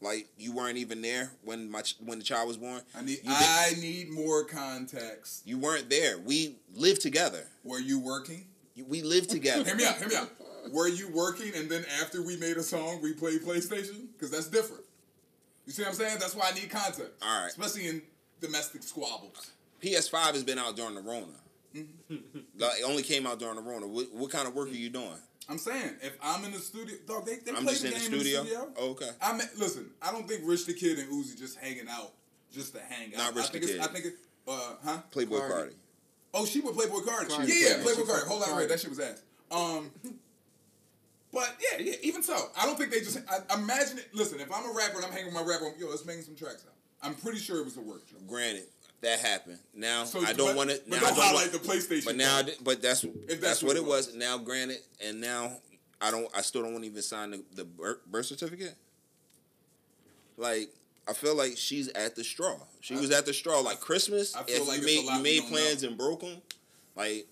[0.00, 2.80] Like you weren't even there when my ch- when the child was born.
[2.96, 5.42] I need I need more context.
[5.46, 6.18] You weren't there.
[6.18, 7.48] We lived together.
[7.64, 8.46] Were you working?
[8.86, 9.64] We lived together.
[9.66, 9.96] Hear me out.
[9.96, 10.30] Hear me out.
[10.72, 14.06] Were you working and then after we made a song, we played PlayStation?
[14.12, 14.82] Because that's different.
[15.66, 16.18] You see what I'm saying?
[16.20, 17.12] That's why I need context.
[17.22, 17.48] All right.
[17.48, 18.02] Especially in
[18.40, 19.50] domestic squabbles.
[19.82, 21.26] PS5 has been out during the Rona.
[21.74, 22.38] Mm-hmm.
[22.58, 23.86] it only came out during the Rona.
[23.86, 25.18] What, what kind of work are you doing?
[25.48, 27.94] I'm saying, if I'm in the studio, dog, they, they I'm play just the in
[27.94, 28.40] the game studio.
[28.40, 28.72] in the studio.
[28.78, 29.10] Oh, okay.
[29.22, 32.12] I mean, listen, I don't think Rich the Kid and Uzi just hanging out
[32.52, 33.18] just to hang out.
[33.18, 33.90] Not Rich I think the it's, Kid.
[33.90, 34.14] I think it,
[34.48, 34.98] uh, huh?
[35.12, 35.50] Playboi Carti.
[35.52, 35.74] Carti.
[36.34, 37.28] Oh, she with Playboi Carti.
[37.28, 38.06] Carti yeah, yeah, Playboi she Carti.
[38.06, 38.58] fucked Whole lot Carti.
[38.58, 38.68] red.
[38.70, 39.22] That shit was ass.
[39.50, 39.90] Um,
[41.36, 41.92] but yeah, yeah.
[42.02, 43.18] Even so, I don't think they just.
[43.28, 44.08] I, imagine it.
[44.14, 46.34] Listen, if I'm a rapper and I'm hanging with my rapper, yo, let's make some
[46.34, 46.72] tracks out.
[47.02, 48.26] I'm pretty sure it was a work job.
[48.26, 48.64] Granted,
[49.02, 49.58] that happened.
[49.74, 50.80] Now So, I don't want to.
[50.88, 52.06] But don't highlight the PlayStation.
[52.06, 54.14] But now, but that's that's that's, what what it it was.
[54.14, 55.52] Now, granted, and now
[56.00, 56.26] I don't.
[56.34, 58.74] I still don't want to even sign the, the birth, birth certificate.
[60.38, 60.70] Like
[61.06, 62.56] I feel like she's at the straw.
[62.80, 63.60] She I- was at the straw.
[63.60, 65.90] Like Christmas, I feel if like you made you made plans know.
[65.90, 66.40] and broke them,
[66.96, 67.26] Like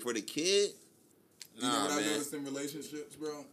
[0.00, 0.70] for the kid,
[1.56, 2.10] You know nah, what I man.
[2.10, 3.44] noticed in relationships, bro?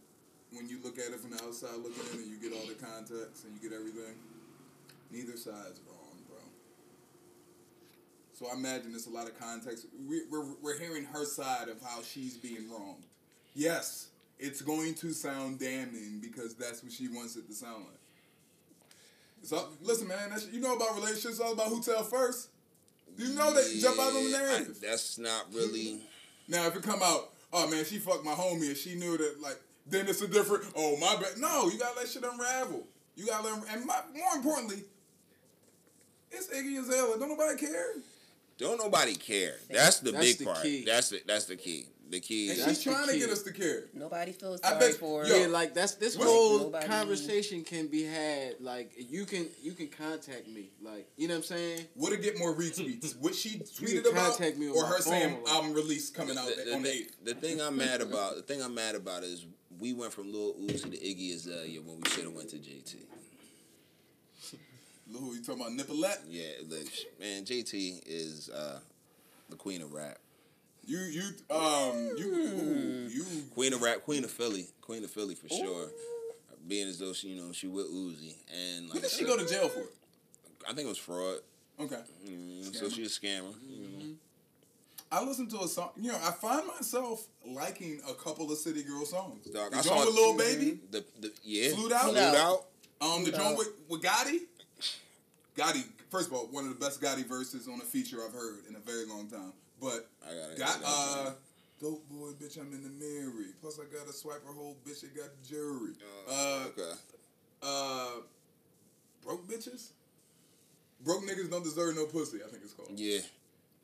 [0.52, 2.74] When you look at it from the outside looking in and you get all the
[2.74, 4.14] context and you get everything,
[5.10, 6.36] neither side's wrong, bro.
[8.34, 9.86] So I imagine there's a lot of context.
[10.08, 13.04] We, we're, we're hearing her side of how she's being wronged.
[13.54, 17.98] Yes, it's going to sound damning because that's what she wants it to sound like.
[19.44, 20.30] So listen, man.
[20.30, 21.34] That's, you know about relationships.
[21.34, 22.48] It's all about who tell first.
[23.16, 24.78] You know that jump out on the Yeah, I- narrative.
[24.82, 26.00] that's not really.
[26.48, 29.40] Now, if it come out, oh man, she fucked my homie and she knew that,
[29.40, 30.64] like, then it's a different.
[30.76, 31.38] Oh my bad.
[31.38, 32.84] No, you gotta let shit unravel.
[33.16, 34.84] You gotta let, and my, more importantly,
[36.30, 37.18] it's Iggy Azalea.
[37.18, 37.94] Don't nobody care.
[38.58, 39.56] Don't nobody care.
[39.70, 40.62] That's the That's big the part.
[40.62, 40.84] key.
[40.84, 41.86] That's the that's the key.
[42.12, 42.50] The key.
[42.50, 43.20] And she's trying to key.
[43.20, 43.84] get us to care.
[43.94, 45.28] Nobody feels I bet- for her.
[45.28, 48.60] yo, Yeah, like that's this What's- whole Nobody- conversation can be had.
[48.60, 50.68] Like you can you can contact me.
[50.82, 51.86] Like you know what I'm saying.
[51.96, 53.16] Would it get more retweets?
[53.20, 56.36] What she tweeted can about, me or my her saying phone, like- album release coming
[56.36, 57.24] out the, the on the thing, eighth?
[57.24, 58.36] the thing I'm mad about.
[58.36, 59.46] The thing I'm mad about is
[59.80, 62.96] we went from Lil Uzi to Iggy Azalea when we should have went to JT.
[65.10, 66.20] Lou, you talking about Nicolette?
[66.28, 66.44] Yeah,
[67.18, 68.80] man, JT is uh,
[69.48, 70.18] the queen of rap.
[70.84, 73.24] You you um you ooh, you
[73.54, 75.88] Queen of rap, queen of Philly, queen of Philly for sure.
[76.66, 79.26] Being as though she, you know, she with Uzi, and like what did she said,
[79.26, 79.82] go to jail for?
[80.68, 81.38] I think it was fraud.
[81.80, 81.98] Okay.
[82.28, 83.52] Mm, so she's a scammer.
[83.68, 84.14] you know.
[85.10, 85.90] I listened to a song.
[85.96, 89.44] You know, I find myself liking a couple of City Girl songs.
[89.46, 92.02] Dog, the I joint saw- with Lil Baby, The, the yeah, Flewed Out?
[92.02, 92.64] Flewed Flewed out.
[93.00, 93.38] um, the No.
[93.38, 94.38] joint with, with Gotti.
[95.56, 98.60] Gotti, first of all, one of the best Gotti verses on a feature I've heard
[98.68, 99.52] in a very long time.
[99.82, 101.30] But I got uh,
[101.80, 103.46] dope boy, bitch, I'm in the mirror.
[103.60, 105.04] Plus, I got a swipe her whole bitch.
[105.04, 105.90] I got the jury.
[106.28, 106.92] Uh, Uh, okay.
[107.62, 108.10] uh,
[109.24, 109.88] broke bitches.
[111.04, 112.38] Broke niggas don't deserve no pussy.
[112.46, 112.90] I think it's called.
[112.94, 113.18] Yeah,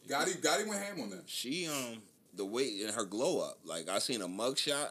[0.09, 1.24] Gotti, Gotti went ham on that.
[1.26, 2.01] she um
[2.34, 3.59] the way in her glow up.
[3.64, 4.90] Like I seen a mugshot.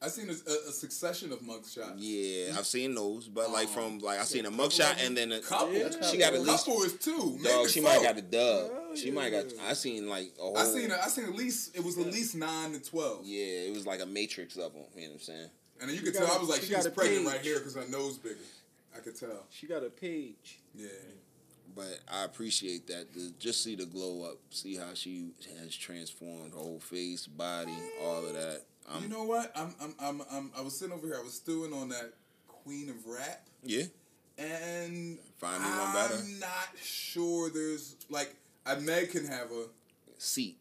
[0.00, 1.94] I seen a, a, a succession of mugshots.
[1.96, 5.16] Yeah, I've seen those, but like Um, from like I seen a couple mugshot and
[5.16, 5.74] then a, Couple.
[6.08, 7.38] she got at least couple is two.
[7.42, 7.68] dog.
[7.68, 8.70] She might have got a dub.
[8.72, 9.46] Oh, she might got.
[9.68, 10.56] I seen like a whole.
[10.56, 10.90] I seen.
[10.92, 11.76] A, I seen at least.
[11.76, 13.24] It was at least nine to twelve.
[13.24, 14.82] Yeah, it was like a matrix of them.
[14.94, 15.48] You know what I'm saying?
[15.80, 16.26] And then you She could tell.
[16.26, 17.34] a- I was like, she she, got was pregnant page.
[17.34, 18.36] right here because her nose bigger.
[18.96, 19.46] I could tell.
[19.50, 20.58] She got a page.
[20.76, 20.86] Yeah.
[21.74, 23.12] But I appreciate that.
[23.14, 25.30] To just see the glow up, see how she
[25.60, 28.62] has transformed her whole face, body, all of that.
[28.90, 29.52] Um, you know what?
[29.56, 29.94] I'm, I'm.
[30.00, 30.22] I'm.
[30.32, 30.50] I'm.
[30.56, 31.16] I was sitting over here.
[31.18, 32.12] I was stewing on that
[32.46, 33.84] Queen of Rap, yeah,
[34.38, 37.50] and Find me one I'm not sure.
[37.50, 38.34] There's like,
[38.66, 39.66] I Meg can have a
[40.18, 40.58] seat.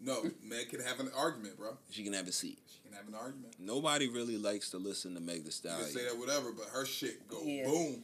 [0.00, 0.22] no.
[0.42, 1.76] Meg can have an argument, bro.
[1.90, 2.58] She can have a seat.
[2.72, 3.54] She can have an argument.
[3.58, 5.90] Nobody really likes to listen to Meg the You can Stallion.
[5.90, 7.66] say that whatever, but her shit go Yeah.
[7.66, 8.02] boom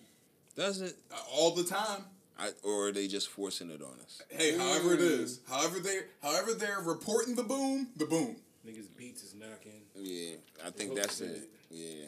[0.57, 0.97] Does it?
[1.13, 2.05] uh, all the time.
[2.39, 4.21] I, or are they just forcing it on us?
[4.29, 8.37] Hey, however it is, however they, however they're reporting the boom, the boom.
[8.67, 9.83] Niggas beats is knocking.
[9.95, 11.31] Yeah, I think Hook that's it.
[11.31, 11.49] it.
[11.71, 12.07] Yeah,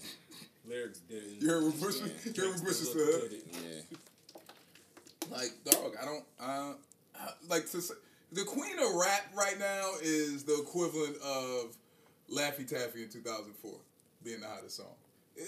[0.68, 1.42] Lyrics didn't.
[1.42, 3.30] You heard what Bush, you heard what Bush said.
[3.52, 3.96] yeah.
[5.30, 6.72] Like, dog, I don't, uh,
[7.20, 7.94] uh, like to say,
[8.32, 11.76] the queen of rap right now is the equivalent of
[12.32, 13.72] Laffy Taffy in 2004
[14.24, 14.86] being the hottest song.
[15.38, 15.42] Eh,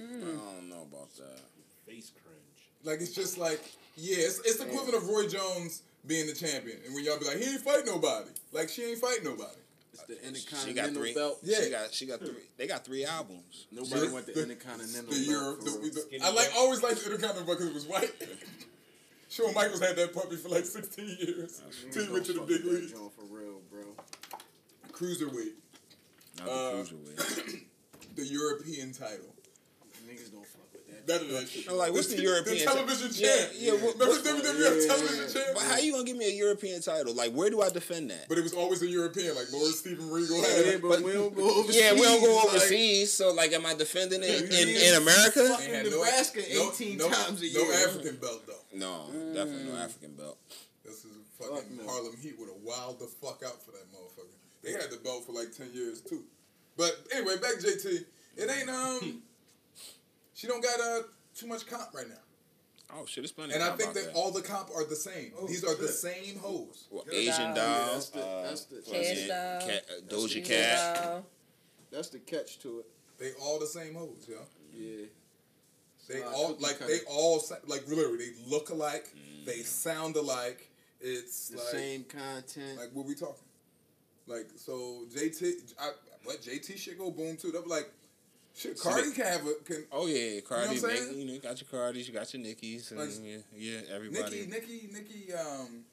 [0.00, 1.40] Mm, I don't know about that.
[1.86, 2.70] Face cringe.
[2.84, 3.60] Like it's just like,
[3.96, 7.26] yeah, it's, it's the equivalent of Roy Jones being the champion, and when y'all be
[7.26, 9.56] like, he ain't fight nobody, like she ain't fight nobody.
[9.92, 11.14] It's the She got Intercontinental three.
[11.14, 11.38] belt.
[11.42, 11.60] Yeah.
[11.62, 11.92] She got.
[11.94, 12.44] She got three.
[12.56, 13.66] They got three albums.
[13.72, 15.64] Nobody The- went the, the- Intercontinental The Euro, belt.
[15.64, 15.78] the, for
[16.08, 16.58] the- I like belt.
[16.58, 18.12] always liked the Intercontinental because it was white.
[19.30, 21.60] Shawn Michaels had that puppy for like 16 years.
[21.60, 22.92] Niggas Till he went to the big with that leagues.
[22.92, 23.82] joint for real, bro.
[24.92, 25.52] Cruiserweight,
[26.38, 27.60] Not the Uh, cruiserweight.
[28.16, 29.34] the European title.
[30.08, 30.97] Niggas don't fuck with that.
[31.08, 31.66] None of that shit.
[31.66, 33.52] No, like, what's the European The ti- television Yeah, champ.
[33.56, 35.32] yeah, what- Remember what- WWE yeah, television yeah.
[35.32, 35.54] champ?
[35.54, 37.14] But how you gonna give me a European title?
[37.14, 38.28] Like, where do I defend that?
[38.28, 40.66] But it was always a European, like Lord Steven Regal had.
[40.66, 40.82] Yeah, it.
[40.82, 41.76] but, we don't go overseas.
[41.80, 44.88] yeah, we don't go like- so, like, am I defending it in, in, Yeah.
[44.90, 45.48] in America?
[45.48, 47.72] Fucking Nebraska no, 18 no, times a No year.
[47.88, 48.64] African belt though.
[48.74, 50.38] No, definitely no African belt.
[50.84, 51.86] This is fucking Fuck.
[51.88, 54.28] Harlem Heat would have wild the fuck out for that motherfucker.
[54.62, 56.24] They had the belt for like ten years too.
[56.76, 58.04] But anyway, back to JT.
[58.36, 59.22] It ain't um.
[60.38, 61.02] She don't got uh
[61.34, 62.22] too much comp right now,
[62.96, 63.54] Oh shit, it's plenty.
[63.54, 65.32] and I think that, all the comp are the same.
[65.46, 66.86] These are the same hoes.
[66.90, 67.14] well, Doll.
[67.14, 67.92] Asian Yeah, doll.
[67.94, 69.28] that's the- uh, that's the- what's Cash it?
[69.28, 69.60] doll.
[69.68, 71.24] Cat, uh, Doja the Cat.
[71.90, 72.86] That's the catch to it.
[73.18, 74.38] They all the same hoes, yo.
[74.72, 75.06] Yeah.
[76.08, 79.12] They Uh, all like they all like literally they look alike.
[79.44, 80.70] They sound alike.
[81.00, 82.78] It's The like same content.
[82.78, 83.44] like what we talking.
[84.26, 85.90] Like so JT, I,
[86.24, 87.50] what JT shit go boom too.
[87.52, 87.90] That was like
[88.58, 88.78] shit.
[88.78, 89.84] So they- can have a can.
[89.92, 90.74] Oh yeah, Cardi.
[90.74, 93.00] You know what Nick, you know, you got your Cardis, you got your Nickies, and
[93.00, 94.46] Like, yeah, yeah, everybody.
[94.46, 95.84] Nikki, Nikki, Nikki, um,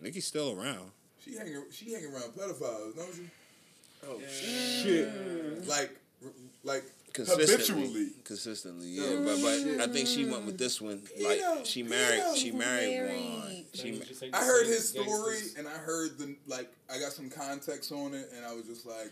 [0.00, 0.90] Nicki's still around.
[1.24, 3.30] She hanging she hanging around pedophiles, don't you?
[4.08, 5.66] Oh Shit.
[5.68, 5.90] Like
[6.64, 8.06] like Consistently, habitually.
[8.22, 9.16] consistently, yeah.
[9.24, 11.02] But but I think she went with this one.
[11.20, 12.36] Like she married, pedo.
[12.36, 13.30] she married Married.
[13.40, 13.64] one.
[13.74, 17.90] She ma- I heard his story and I heard the like I got some context
[17.90, 19.10] on it and I was just like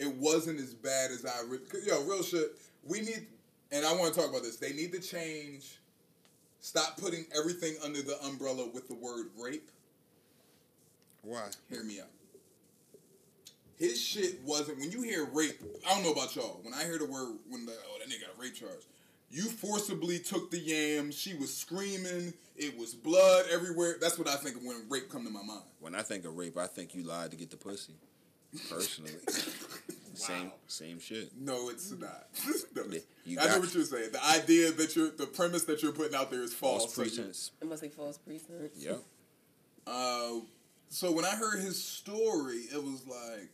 [0.00, 2.56] it wasn't as bad as I re- yo real shit.
[2.84, 3.26] We need
[3.70, 4.56] and I want to talk about this.
[4.56, 5.78] They need to change.
[6.60, 9.70] Stop putting everything under the umbrella with the word rape.
[11.22, 11.48] why?
[11.68, 12.08] Hear me out.
[13.76, 15.62] His shit wasn't when you hear rape.
[15.88, 16.60] I don't know about y'all.
[16.62, 18.86] When I hear the word when the oh that nigga got a rape charge,
[19.30, 21.12] you forcibly took the yam.
[21.12, 22.32] She was screaming.
[22.56, 23.96] It was blood everywhere.
[24.00, 25.62] That's what I think of when rape come to my mind.
[25.78, 27.94] When I think of rape, I think you lied to get the pussy.
[28.68, 29.12] Personally,
[30.14, 31.30] same same shit.
[31.38, 32.26] No, it's not.
[32.74, 34.10] no, it's- You I know what you're saying.
[34.12, 36.82] The idea that you're the premise that you're putting out there is false.
[36.82, 37.50] False So pretense.
[37.60, 38.72] It must be false pretense.
[38.76, 39.02] Yep.
[39.86, 40.40] Uh,
[40.88, 43.48] so when I heard his story, it was like,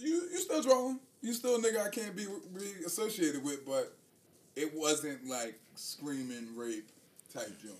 [0.00, 3.92] you you still drawing, you still a nigga I can't be be associated with, but
[4.56, 6.88] it wasn't like screaming rape
[7.32, 7.74] type joint.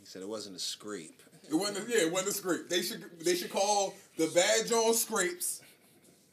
[0.00, 1.22] He said it wasn't a scrape.
[1.50, 1.88] It wasn't.
[1.88, 2.68] Yeah, it wasn't a scrape.
[2.68, 5.60] They should they should call the bad Jones scrapes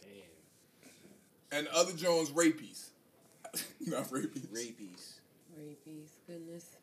[0.02, 1.60] Damn.
[1.60, 2.90] and other Jones rapies.
[3.86, 4.46] Not rapies.
[4.52, 5.14] Rapies.
[5.58, 6.76] Rabies, goodness.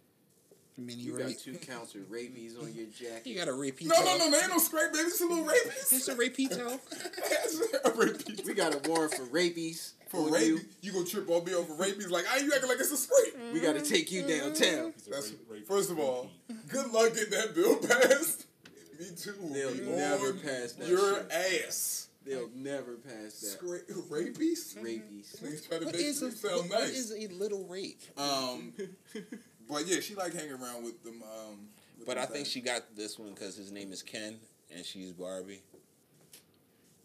[0.77, 1.39] Mini You got rape.
[1.41, 3.27] two counts of rabies on your jacket.
[3.27, 3.87] You got a rapey.
[3.87, 5.05] No, no, no, there ain't no scrape, baby.
[5.05, 5.93] It's a little rapies.
[5.93, 6.81] It's a rapito.
[7.17, 8.45] It's a rapies.
[8.45, 9.95] We got a warrant for rabies.
[10.09, 10.61] For on rabies, you.
[10.83, 12.11] you gonna trip on me over rabies?
[12.11, 13.35] Like, I you acting like it's a scrape.
[13.53, 14.93] We got to take you downtown.
[14.97, 16.31] He's a That's rape- rape- first of all,
[16.69, 18.47] good luck getting that bill passed.
[18.99, 19.33] Me too.
[19.53, 21.31] They'll be never pass that Your shit.
[21.67, 22.09] ass.
[22.27, 23.47] They'll never pass that.
[23.59, 24.77] Scrape rapies.
[24.81, 25.37] Rabies.
[25.43, 26.91] Niggas try to What make is a, sound what nice.
[26.91, 28.01] is a little rape?
[28.17, 28.73] Um,
[29.69, 31.23] but yeah, she like hanging around with them.
[31.23, 32.49] Um, with But them I think things.
[32.51, 34.37] she got this one because his name is Ken
[34.75, 35.63] and she's Barbie.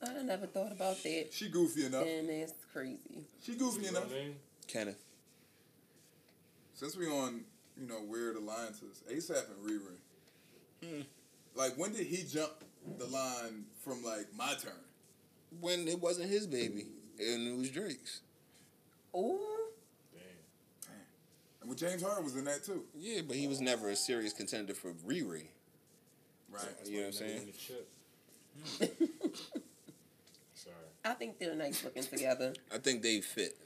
[0.02, 1.28] I never thought about that.
[1.32, 2.06] she goofy enough.
[2.08, 3.26] And that's crazy.
[3.44, 4.10] She goofy You know enough.
[4.12, 4.36] what I mean?
[4.68, 5.04] Kenneth.
[6.74, 7.42] Since we on,
[7.78, 9.98] you know, weird alliances, ASAP and Riri.
[10.84, 11.02] Hmm.
[11.56, 12.52] Like, when did he jump
[12.98, 14.72] the line from like my turn?
[15.60, 16.86] When it wasn't his baby
[17.20, 18.22] and it was Drake's.
[19.16, 19.40] Ooh.
[21.70, 21.90] Damn.
[21.90, 22.84] And with James Harden was in that too.
[22.98, 25.48] Yeah, but he was never a serious contender for Riri.
[26.52, 26.64] Right.
[26.86, 27.32] You know what I'm saying?
[27.32, 27.90] Never win the chip.
[28.78, 29.30] Hmm.
[30.56, 30.76] Sorry.
[31.06, 32.54] I think they're nice looking together.
[32.74, 33.58] I think they fit.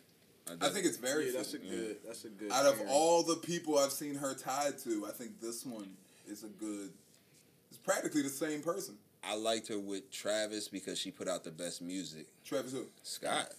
[0.61, 1.27] I think it's very.
[1.27, 1.69] Yeah, that's a fit.
[1.69, 1.97] good.
[2.05, 2.51] That's a good.
[2.51, 2.91] Out of pairing.
[2.91, 5.89] all the people I've seen her tied to, I think this one
[6.27, 6.89] is a good.
[7.69, 8.95] It's practically the same person.
[9.23, 12.27] I liked her with Travis because she put out the best music.
[12.43, 12.87] Travis who?
[13.03, 13.53] Scott.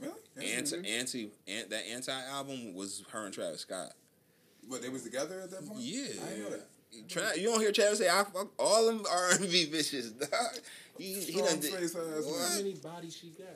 [0.00, 0.52] Really?
[0.52, 3.92] Anti, anti, an, that anti album was her and Travis Scott.
[4.68, 5.80] What they was together at that point?
[5.80, 6.02] Yeah.
[6.24, 7.08] I didn't know that.
[7.08, 10.30] Tra- you don't hear Travis say, "I fuck all them R and B bitches." dog."
[10.98, 13.46] he he Strong done did, How many bodies she got?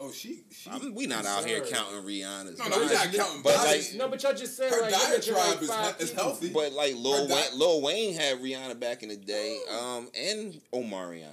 [0.00, 0.44] Oh, she.
[0.52, 1.74] she I'm, we not out here Sir.
[1.74, 2.58] counting Rihanna's.
[2.58, 2.92] no, no, we bodies.
[2.92, 3.90] not counting But bodies.
[3.90, 6.12] like- No, but y'all just said her like you mentioned, like, diatribe is, five is
[6.12, 6.50] healthy.
[6.50, 10.60] But like Lil Her Wayne, Lil Wayne had Rihanna back in the day, um, and
[10.72, 11.26] Omarion.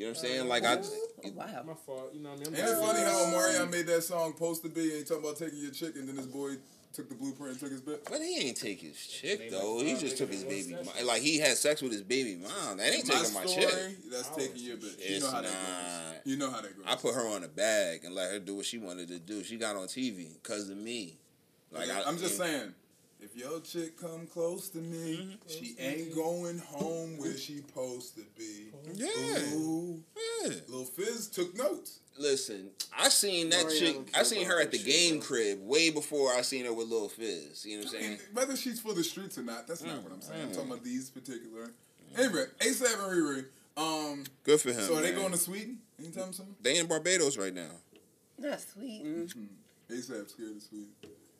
[0.00, 0.48] You know what I'm saying?
[0.48, 1.62] Like I, Oh, wow.
[1.66, 2.10] My fault.
[2.14, 2.58] You know what I mean?
[2.58, 5.36] Ain't it funny how Omarion made that song "Supposed to Be" and he talking about
[5.36, 6.52] taking your chick, and then this boy
[6.94, 8.06] took the blueprint and took his bit.
[8.06, 9.78] but he ain't take his chick though.
[9.80, 10.72] He just took his baby.
[10.72, 10.86] Mom.
[11.04, 12.78] Like he had sex with his baby mom.
[12.78, 14.10] That ain't my taking my story, chick.
[14.10, 15.06] that's taking your bitch.
[15.06, 16.12] You it's know how that not.
[16.14, 16.20] goes.
[16.24, 16.86] You know how that goes.
[16.88, 19.44] I put her on a bag and let her do what she wanted to do.
[19.44, 21.18] She got on TV because of me.
[21.70, 22.46] Like I, I'm just yeah.
[22.46, 22.74] saying,
[23.22, 28.22] if your chick come close to me, she ain't going home where she supposed to
[28.38, 28.68] be.
[28.94, 29.54] Yeah.
[29.54, 30.02] Ooh.
[30.44, 30.50] Yeah.
[30.68, 32.00] Lil Fizz took notes.
[32.18, 34.10] Listen, I seen that Mariana chick.
[34.14, 35.26] I seen her at the game bro.
[35.26, 37.64] crib way before I seen her with Lil Fizz.
[37.66, 38.12] You know what I'm saying?
[38.12, 40.42] And whether she's for the streets or not, that's not what I'm saying.
[40.42, 40.54] I'm Mm.
[40.54, 41.70] talking about these particular.
[42.18, 43.44] Anyway, A$AP and Riri.
[43.76, 44.80] Um, Good for him.
[44.82, 45.20] so are they man.
[45.20, 46.54] going to Sweden anytime soon?
[46.60, 47.70] They in Barbados right now.
[48.38, 49.04] Not sweet.
[49.04, 49.32] Mm.
[49.90, 50.20] A$AP scared
[50.56, 50.88] of Sweden.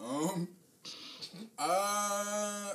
[0.00, 0.48] Um,
[1.58, 1.62] uh,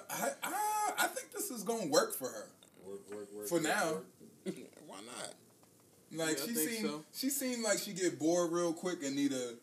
[0.10, 2.48] I, I, I think this is gonna work for her.
[2.86, 3.92] Work, work, work, For work, now.
[3.94, 4.06] work.
[4.88, 5.34] Why not?
[6.28, 7.04] Like Yeah, she seemed, so.
[7.14, 9.54] she seemed like she get bored real quick and need a,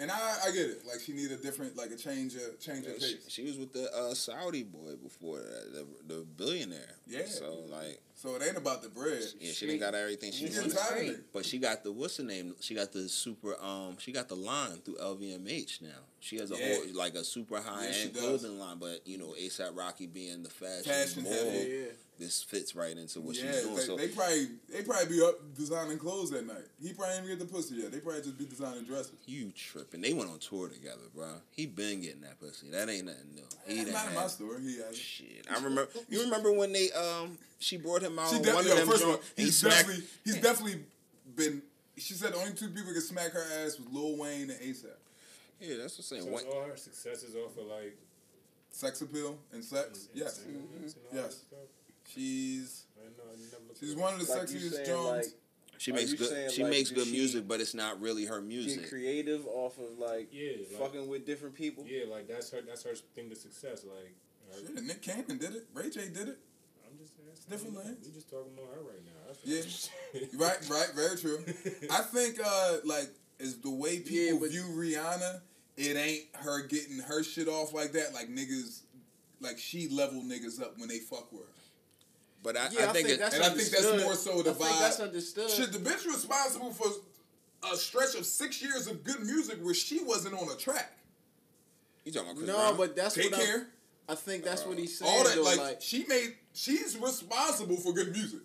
[0.00, 0.82] and I, I get it.
[0.86, 3.24] Like she need a different, like a change of, change of She, pace.
[3.28, 5.72] she was with the uh, Saudi boy before that,
[6.08, 6.96] the, the billionaire.
[7.06, 7.26] Yeah.
[7.26, 9.22] So like, So it ain't about the bread.
[9.38, 10.60] yeah, she didn't got everything she She Yeah.
[10.62, 10.76] wanted.
[10.76, 11.32] tired of it.
[11.32, 12.54] But she got the what's the name?
[12.60, 13.96] She got the super um.
[13.98, 15.88] She got the line through LVMH now.
[16.22, 16.74] She has a Yeah.
[16.76, 18.78] whole like a super high she end clothing line.
[18.78, 21.58] But you know, ASAP Rocky being the fashion, Fashion bull, heavy.
[21.58, 21.84] Yeah, yeah.
[22.20, 23.74] this fits right into what yeah, she's doing.
[23.74, 26.62] they, so they probably they probably be up designing clothes at night.
[26.80, 27.90] He probably ain't even get the pussy yet.
[27.90, 29.14] They probably just be designing dresses.
[29.26, 30.00] you tripping?
[30.00, 31.26] They went on tour together, bro.
[31.50, 32.70] He been getting that pussy.
[32.70, 33.42] That ain't nothing new.
[33.66, 34.60] He It's not in my story.
[34.62, 34.96] He has.
[34.96, 35.88] Shit, I remember.
[36.08, 39.02] You remember when they um she brought him out She definitely, one of them first
[39.02, 40.84] of all, joints, and he he's definitely he's definitely
[41.34, 41.62] been.
[41.98, 44.60] She said the only two people that can smack her ass was Lil Wayne and
[44.60, 44.94] ASAP.
[45.62, 46.22] Yeah, that's what I'm saying.
[46.24, 47.96] So What, it's all her successes off of like
[48.70, 50.08] Sex appeal and sex.
[50.14, 51.34] Yes, Instagram and Yes.
[51.46, 51.58] stuff.
[52.08, 53.24] she's I didn't know.
[53.32, 55.26] I never she's one of the Like sexiest saying, Jones.
[55.26, 55.34] like
[55.78, 56.28] she makes good.
[56.28, 58.88] saying, She like, makes good she music, but it's not really her get music.
[58.88, 61.84] creative off of like Yeah, like- fucking with different people.
[61.86, 62.62] Yeah, like that's her.
[62.62, 63.84] That's her thing to success.
[63.84, 64.14] Like,
[64.52, 65.66] her- Shit, Nick Cannon did it.
[65.74, 66.38] Ray J did it.
[66.86, 67.50] I'm just asking.
[67.50, 68.06] different We- lanes.
[68.06, 69.34] We just talking about her right now.
[69.44, 70.20] That's Yeah.
[70.38, 71.44] Right, right, very true.
[71.90, 73.08] I think uh like
[73.38, 75.40] is the way people Yeah, view Rihanna,
[75.76, 78.12] it ain't her getting her shit off like that.
[78.14, 78.80] Like niggas,
[79.40, 81.48] like she level niggas up when they fuck with her.
[82.42, 84.54] But I, Yeah, I think, it, that's and I think that's more so the I
[84.54, 84.80] think vibe.
[84.80, 85.50] that's understood.
[85.50, 86.88] Shit, the bitch responsible for
[87.72, 90.90] a stretch of six years of good music where she wasn't on a track.
[92.04, 92.76] you talking about Chris no, Brown?
[92.76, 93.66] but that's Take what I'm- care.
[94.08, 95.08] I think that's what he's saying.
[95.10, 98.40] Uh, All that, though, like, like, she made, she's responsible for good music.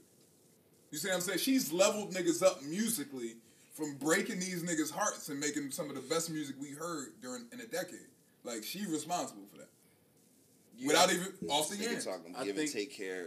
[0.92, 1.40] You see what I'm saying?
[1.40, 3.38] She's leveled niggas up musically
[3.78, 7.44] from breaking these niggas' hearts and making some of the best music we heard during
[7.54, 8.00] in a decade.
[8.44, 9.70] Like she responsible for that.
[10.78, 12.04] yeah, Without even off the Nigga end.
[12.04, 13.26] talking, I give think- and take care.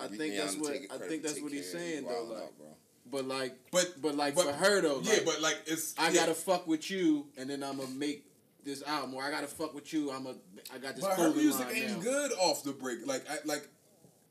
[0.00, 2.66] I think that's what- I think that's what he's saying, You though, like- out, bro.
[3.10, 6.08] but like, But but like but- for her though, yeah, like, but like it's I
[6.08, 6.14] yeah.
[6.20, 8.24] gotta fuck with you, and then I'm gonna make
[8.64, 10.10] this album, or I gotta fuck with you.
[10.10, 10.34] I'm a,
[10.74, 11.04] I got this.
[11.04, 12.02] But her clothing music ain't now.
[12.02, 13.06] good off the break.
[13.06, 13.68] Like I like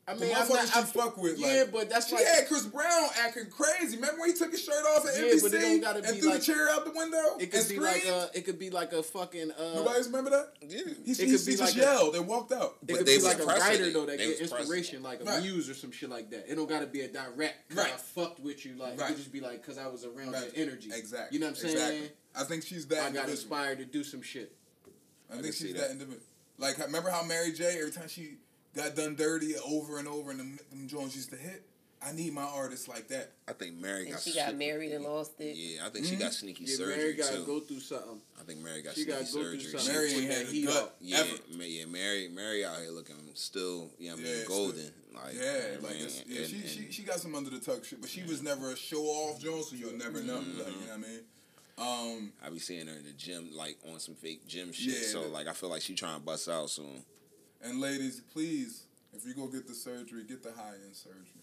[0.08, 0.68] I mean, I'm not.
[0.68, 1.36] she I'm, fuck with.
[1.36, 3.96] yeah, like, but that's she like had Chris Brown acting crazy.
[3.96, 6.18] Remember when he took his shirt off at Yeah, NBC but it don't gotta and
[6.20, 8.16] threw like- the chair out the window it could and be like screamed?
[8.16, 9.50] a, it could be like a fucking.
[9.50, 10.52] Uh, Nobody's remember that?
[10.62, 10.78] Yeah.
[10.78, 12.76] He, It he, could he be just like a- yelled and walked out.
[12.82, 13.92] It But could they be like a writer it.
[13.94, 15.42] though that They get inspiration, like a Right.
[15.42, 16.50] muse or some shit like that.
[16.50, 17.68] It don't gotta be a direct.
[17.70, 18.00] 'cause I Right.
[18.00, 18.74] fucked with you.
[18.76, 20.56] Like it could just be like because I was around Right.
[20.56, 20.88] your energy.
[20.94, 21.36] Exactly.
[21.36, 21.74] You know what I'm saying?
[21.76, 22.10] Exactly.
[22.36, 23.02] I think she's that.
[23.02, 24.52] I got inspired to do some shit.
[25.32, 25.80] I think she's that.
[25.80, 26.22] that individual.
[26.58, 27.78] Like, remember how Mary J.
[27.80, 28.36] Every time she
[28.76, 31.62] got done dirty over and over, and them, them Jones used to hit.
[32.06, 33.32] I need my artists like that.
[33.48, 34.20] I think Mary And got.
[34.22, 35.56] she got married and lost it.
[35.56, 37.46] Yeah, I think she got sneaky Yeah, surgery Mary gotta too.
[37.46, 38.20] go through something.
[38.38, 39.78] I think Mary got She sneaky gotta go through surgery.
[39.80, 39.94] something.
[39.94, 40.96] Mary ain't had a heat gut.
[41.00, 41.30] Yeah, ever.
[41.56, 44.90] Ma- yeah, Mary, Mary out here looking still, you know, what I mean, Yeah, golden.
[45.14, 47.48] Like, Yeah, I like mean, it's, yeah, and- she, and- she she got some under
[47.50, 50.36] the tuck shit, but she was never a show off Jones, so you'll never know.
[50.38, 50.58] Mm-hmm.
[50.58, 51.20] Like, you know what I mean?
[51.78, 54.94] Um, I be seeing her in the gym, like on some fake gym shit.
[54.94, 57.02] Yeah, so like, I feel like she trying to bust out soon.
[57.62, 61.42] And ladies, please, if you go get the surgery, get the high end surgery.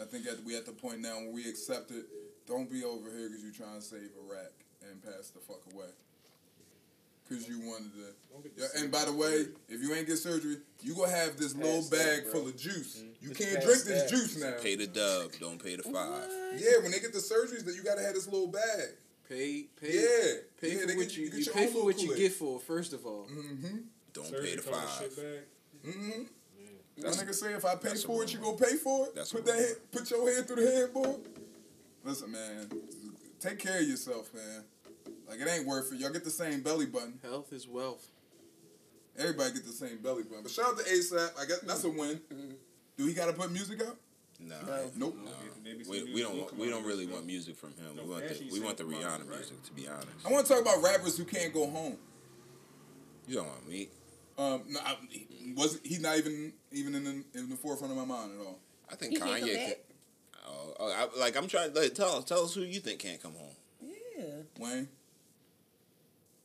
[0.00, 2.06] I think at, we at the point now when we accept it.
[2.46, 4.52] Don't be over here because you're trying to save Iraq
[4.90, 5.86] and pass the fuck away.
[7.26, 8.50] Because you wanted to.
[8.60, 11.78] Yeah, and by the way, if you ain't get surgery, you gonna have this little
[11.80, 12.32] Pass that, bag bro.
[12.40, 13.02] full of juice.
[13.22, 14.10] You Just can't pass drink this that.
[14.10, 14.52] juice now.
[14.62, 16.28] Pay the dub, don't pay the five.
[16.58, 18.90] Yeah, when they get the surgeries, that you gotta have this little bag.
[19.26, 22.14] Pay, pay, Yeah, pay yeah, for what get- you, get you pay for what you
[22.14, 22.60] get for.
[22.60, 23.76] First of all, Mm-hmm.
[24.14, 24.88] Don't Surgery pay the come five.
[24.98, 25.94] shit bag.
[25.94, 26.22] Mm-hmm.
[26.96, 28.56] My That's- nigga say if I pay for it, you rumor.
[28.56, 29.14] gonna pay for it.
[29.16, 31.20] That's put a that head, put your head through the headboard.
[32.04, 32.70] Listen, man,
[33.40, 34.64] take care of yourself, man.
[35.28, 35.98] Like it ain't worth it.
[35.98, 37.18] Y'all get the same belly button.
[37.22, 38.06] health is wealth.
[39.18, 40.42] Everybody get the same belly button.
[40.42, 41.30] But shout out to ASAP.
[41.40, 42.20] I guess that's a win.
[42.96, 43.96] Do he got to put music out?
[44.40, 44.90] No, No.
[44.96, 45.16] Nope.
[45.24, 45.30] no.
[45.64, 47.96] Maybe some We, we don't will want, come we don't really want music from him.
[47.96, 49.62] We want the we want the said come out, Rihanna music.
[49.64, 51.96] To be honest, I want to talk about rappers who can't go home.
[53.26, 53.88] you don't want me.
[54.36, 57.98] Um, no, I, he wasn't he's not even even in the, in the forefront of
[57.98, 58.58] my mind at all.
[58.90, 59.54] I think He can't come Kanye.
[59.54, 59.66] back?
[59.66, 59.74] Can,
[60.48, 61.72] oh, oh, I, like I'm trying.
[61.74, 63.54] Like, tell us, tell us who you think can't come home.
[64.18, 64.24] Yeah.
[64.58, 64.88] Wayne,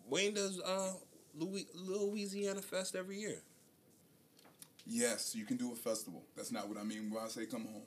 [0.08, 0.94] Wayne does uh
[1.38, 3.42] Louis, Louisiana Fest every year.
[4.86, 6.24] yes, you can do a festival.
[6.36, 7.84] That's not what I mean when I say come home.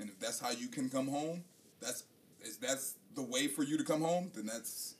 [0.00, 1.42] And if that's how you can come home,
[1.80, 2.04] that's
[2.42, 4.30] if that's the way for you to come home.
[4.34, 4.94] Then that's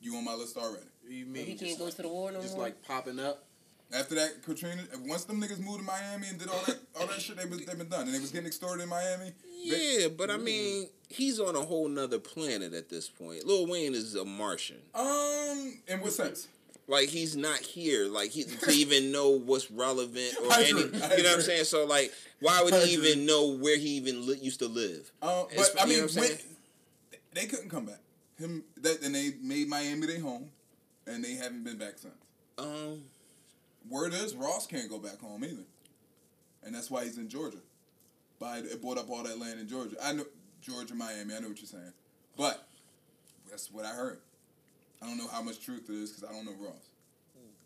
[0.00, 0.86] you on my list already.
[1.08, 2.64] You mean he just can't go like, to the war no just more.
[2.64, 3.44] like popping up?
[3.92, 7.20] After that, Katrina, once them niggas moved to Miami and did all that all that
[7.20, 9.32] shit, they was they been done, and they was getting extorted in Miami.
[9.70, 13.46] They- Yeah, but I mean, he's on a whole nother planet at this point.
[13.46, 14.78] Lil Wayne is a Martian.
[14.94, 16.48] um, in what sense?
[16.88, 18.06] Like he's not here.
[18.06, 20.80] Like he to even know what's relevant or I any.
[20.82, 21.64] You know what I'm saying?
[21.64, 25.10] So like, why would he even know where he even li- used to live?
[25.22, 26.30] Uh, It's- but I mean, what I'm when,
[27.34, 28.00] they couldn't come back.
[28.38, 30.50] Him that and they made Miami their home,
[31.06, 32.14] and they haven't been back since.
[32.58, 33.02] Um,
[33.88, 35.64] Word is Ross can't go back home either,
[36.64, 37.58] and that's why he's in Georgia.
[38.38, 39.96] But it bought up all that land in Georgia.
[40.02, 40.24] I know
[40.60, 41.34] Georgia, Miami.
[41.34, 41.92] I know what you're saying,
[42.36, 42.66] but
[43.48, 44.18] that's what I heard.
[45.02, 46.90] I don't know how much truth it is because I don't know Ross.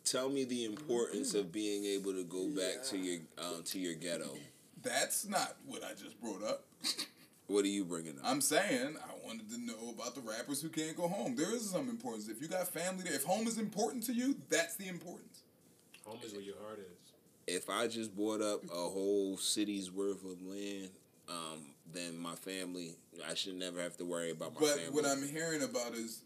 [0.04, 3.94] Tell me the importance of being able to go back to your um, to your
[3.94, 4.36] ghetto.
[4.82, 6.64] That's not what I just brought up.
[7.50, 8.24] What are you bringing up?
[8.24, 11.36] I'm saying I wanted to know about the rappers who can't go home.
[11.36, 12.28] There is some importance.
[12.28, 15.42] If you got family there, if home is important to you, that's the importance.
[16.04, 17.12] Home is where your heart is.
[17.46, 20.90] if I just bought up a whole city's worth of land,
[21.28, 21.60] um,
[21.92, 22.96] then my family,
[23.28, 24.90] I should never have to worry about my But family.
[24.90, 26.22] what I'm hearing about is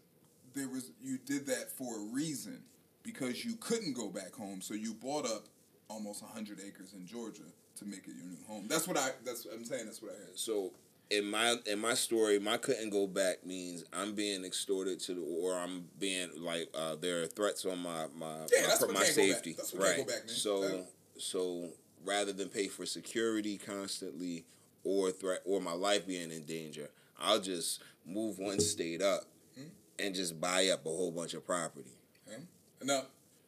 [0.55, 2.63] there was you did that for a reason
[3.03, 5.43] because you couldn't go back home, so you bought up
[5.89, 7.43] almost hundred acres in Georgia
[7.77, 8.65] to make it your new home.
[8.67, 9.09] That's what I.
[9.23, 9.85] That's I'm saying.
[9.85, 10.39] That's what I heard.
[10.39, 10.71] so
[11.09, 15.21] in my in my story, my couldn't go back means I'm being extorted to the,
[15.21, 18.79] or I'm being like uh, there are threats on my my Yeah, my, my can't
[18.89, 19.05] go back.
[19.05, 19.55] safety.
[19.75, 20.07] Right.
[20.07, 20.23] back.
[20.27, 20.87] So That-
[21.17, 21.69] so
[22.03, 24.43] rather than pay for security constantly
[24.83, 26.89] or threat or my life being in danger,
[27.19, 29.23] I'll just move one state up
[29.55, 29.67] Hmm?
[29.97, 31.97] and just buy up a whole bunch of property.
[32.27, 32.41] Okay?
[32.83, 33.03] Now,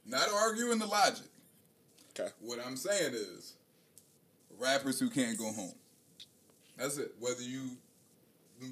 [0.06, 1.28] not arguing the logic.
[2.18, 2.30] Okay.
[2.40, 3.56] What I'm saying is,
[4.58, 5.74] rappers who can't go home.
[6.78, 7.14] That's it.
[7.20, 7.72] Whether you,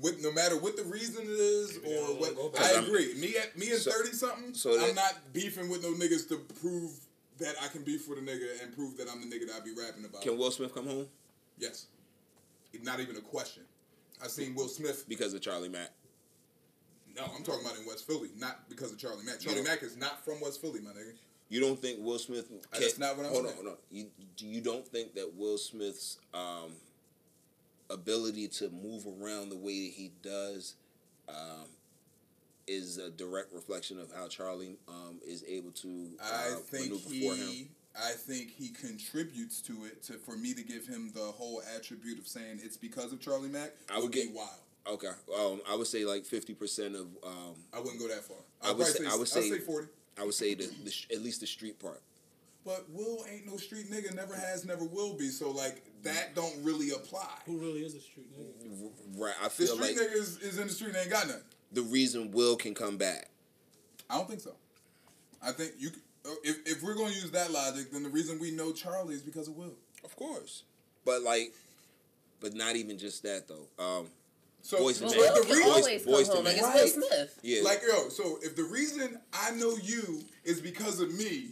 [0.01, 2.61] with no matter what the reason it is Maybe or what, wanna go back.
[2.61, 3.13] I I'm- agree.
[3.15, 4.53] Me, at me and So- thirty something.
[4.53, 6.91] so I'm not beefing with no niggas to prove
[7.39, 9.59] that I can beef with a nigga and prove that I'm the nigga that I
[9.59, 10.21] be rapping about.
[10.21, 11.07] Can Will Smith come home
[11.57, 11.87] yes,
[12.81, 13.63] not even a question.
[14.21, 15.05] I seen Will Smith.
[15.09, 15.91] because of Charlie Mack?
[17.15, 19.39] No, I'm talking about in West Philly, not because of Charlie Mack.
[19.39, 21.13] Charlie Mack is not from West Philly, my nigga.
[21.49, 22.49] You don't think Will Smith?
[22.51, 23.57] Uh, that's not what I'm hold saying.
[23.59, 23.81] on, hold on.
[23.91, 26.71] You do you don't think that Will Smith's um,
[27.89, 30.75] ability to move around the way that he does
[31.29, 31.65] um,
[32.67, 37.09] is a direct reflection of how Charlie um, is able to uh, I think maneuver
[37.09, 37.69] he, for him?
[37.97, 40.03] I think he contributes to it.
[40.03, 43.49] To for me to give him the whole attribute of saying it's because of Charlie
[43.49, 44.49] Mack, I would get- wild.
[44.87, 48.37] Okay, um, I would say like fifty percent of um, I wouldn't go that far.
[48.61, 49.87] I I'd would probably say- I would say- say forty.
[50.19, 52.01] I would say the, the sh- at least the street part.
[52.65, 54.15] But Will ain't no street nigga.
[54.15, 54.65] Never has.
[54.65, 55.29] Never will be.
[55.29, 57.27] So like that don't really apply.
[57.45, 58.89] Who really is a street nigga?
[59.17, 61.27] Right, I The feel street like nigga is, is in the street and ain't got
[61.27, 61.43] nothing.
[61.71, 63.29] the reason Will can come back.
[64.09, 64.55] I don't think so.
[65.43, 65.89] I think you.
[66.25, 69.21] uh, If, if we're gonna use that logic, then the reason we know Charlie is
[69.21, 69.73] because of Will.
[70.03, 70.63] Of course,
[71.05, 71.53] but like,
[72.39, 73.67] but not even just that though.
[73.83, 74.07] Um,
[74.61, 76.45] So, Boys Well, but Will the can reason, always Boys to home.
[76.45, 76.71] Like Men.
[76.77, 77.39] it's Will Smith.
[77.43, 81.49] yeah, Like yo, so if the reason I know you is because of me,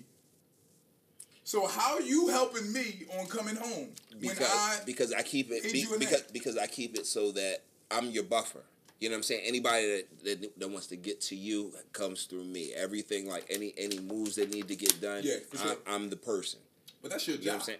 [1.44, 5.52] so how are you helping me on coming home when because I because I keep
[5.52, 6.34] it be, because that.
[6.34, 8.62] because I keep it so that I'm your buffer.
[9.00, 9.41] You know what I'm saying?
[9.46, 9.86] Anybody
[10.24, 12.72] that, that that wants to get to you comes through me.
[12.74, 15.76] Everything like any any moves that need to get done, Yeah, sure.
[15.86, 16.60] I, I'm the person.
[17.02, 17.54] but that's your You know job.
[17.54, 17.80] what I'm saying?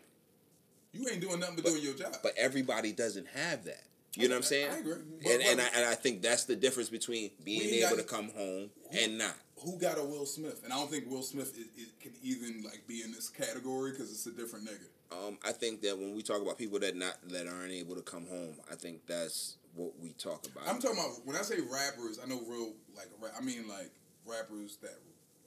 [0.92, 2.16] You ain't doing nothing but, But- doing your job.
[2.22, 3.84] But everybody doesn't have that.
[4.16, 4.72] You know what I'm saying?
[4.72, 4.94] I agree.
[5.24, 8.04] But- And and I, and I think that's the difference between being able got- to
[8.04, 9.36] come home and not.
[9.64, 10.62] Who got a Will Smith?
[10.66, 13.92] And I don't think Will Smith is, is, can even like be in this category
[13.92, 14.88] because it's a different nigga.
[15.28, 18.02] Um, I think that when we talk about people that not that aren't able to
[18.02, 20.68] come home, I think that's what we talk about.
[20.68, 23.92] I'm talking about when I say rappers, I know real like rap, I mean like
[24.26, 24.98] rappers that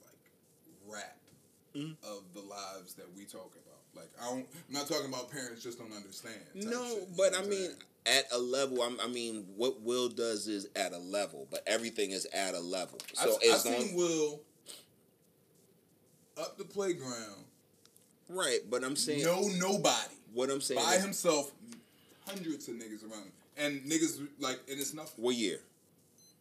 [0.03, 0.31] like
[0.95, 1.15] rap
[1.75, 1.91] Mm-hmm.
[2.09, 3.77] of the lives that we talk about.
[3.93, 6.39] Like I don't, I'm not talking about parents just don't understand.
[6.55, 7.71] No, but I mean?
[8.07, 12.11] At a level, I'm, I mean, what Will does is at a level, but everything
[12.11, 12.99] is at a level.
[13.13, 14.41] So I've as long, seen Will
[16.39, 17.43] up the playground,
[18.29, 21.51] right, but I'm saying, no nobody, what I'm saying by is, himself,
[22.25, 25.23] hundreds of niggas around him, and niggas like, and it's nothing.
[25.23, 25.59] what year?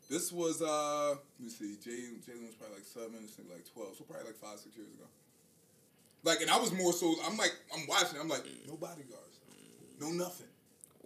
[0.08, 3.72] This was uh, let me see, Jay Jalen was probably like seven, this nigga like
[3.72, 5.06] twelve, so probably like five, six years ago.
[6.22, 7.14] Like, and I was more so.
[7.26, 8.20] I'm like, I'm watching.
[8.20, 9.40] I'm like, no bodyguards,
[10.00, 10.46] no nothing.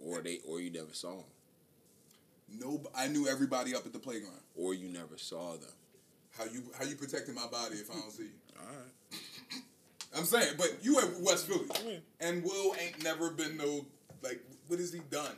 [0.03, 1.23] Or they, or you never saw them,
[2.59, 4.41] No, I knew everybody up at the playground.
[4.55, 5.69] or you never saw them.
[6.37, 8.29] How you how you protecting my body if I don't see you?
[8.59, 9.21] All right.
[10.17, 13.85] I'm saying, but you at West Philly, and Will ain't never been no
[14.21, 14.41] like.
[14.67, 15.35] What has he done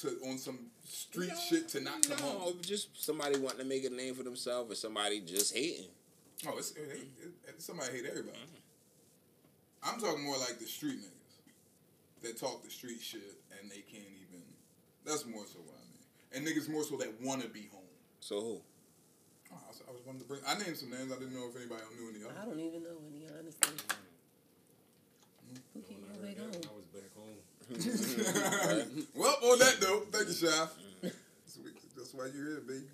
[0.00, 2.54] to on some street No, shit to not come no, home?
[2.62, 5.86] just somebody wanting to make a name for themselves, or somebody just hating.
[6.46, 6.80] Oh, it's, it,
[7.22, 8.36] it, it, somebody hate everybody.
[8.36, 9.94] Mm-hmm.
[9.94, 11.21] I'm talking more like the street niggas
[12.22, 14.42] that talk the street shit and they can't even.
[15.04, 16.02] That's more so what I mean.
[16.32, 17.82] And niggas more so that want to be home.
[18.20, 18.60] So who?
[19.52, 20.40] Oh, I, was, I was wanting to bring.
[20.46, 21.12] I named some names.
[21.12, 22.34] I didn't know if anybody knew any other.
[22.40, 23.74] I don't even know any, honestly.
[25.50, 25.58] Hmm?
[25.74, 26.70] Who can When go I heard back that, home?
[26.70, 27.38] I was back home.
[29.14, 30.74] well, on that note, thank you, Shaff.
[31.02, 31.12] Mm.
[31.96, 32.86] That's why you're here, baby.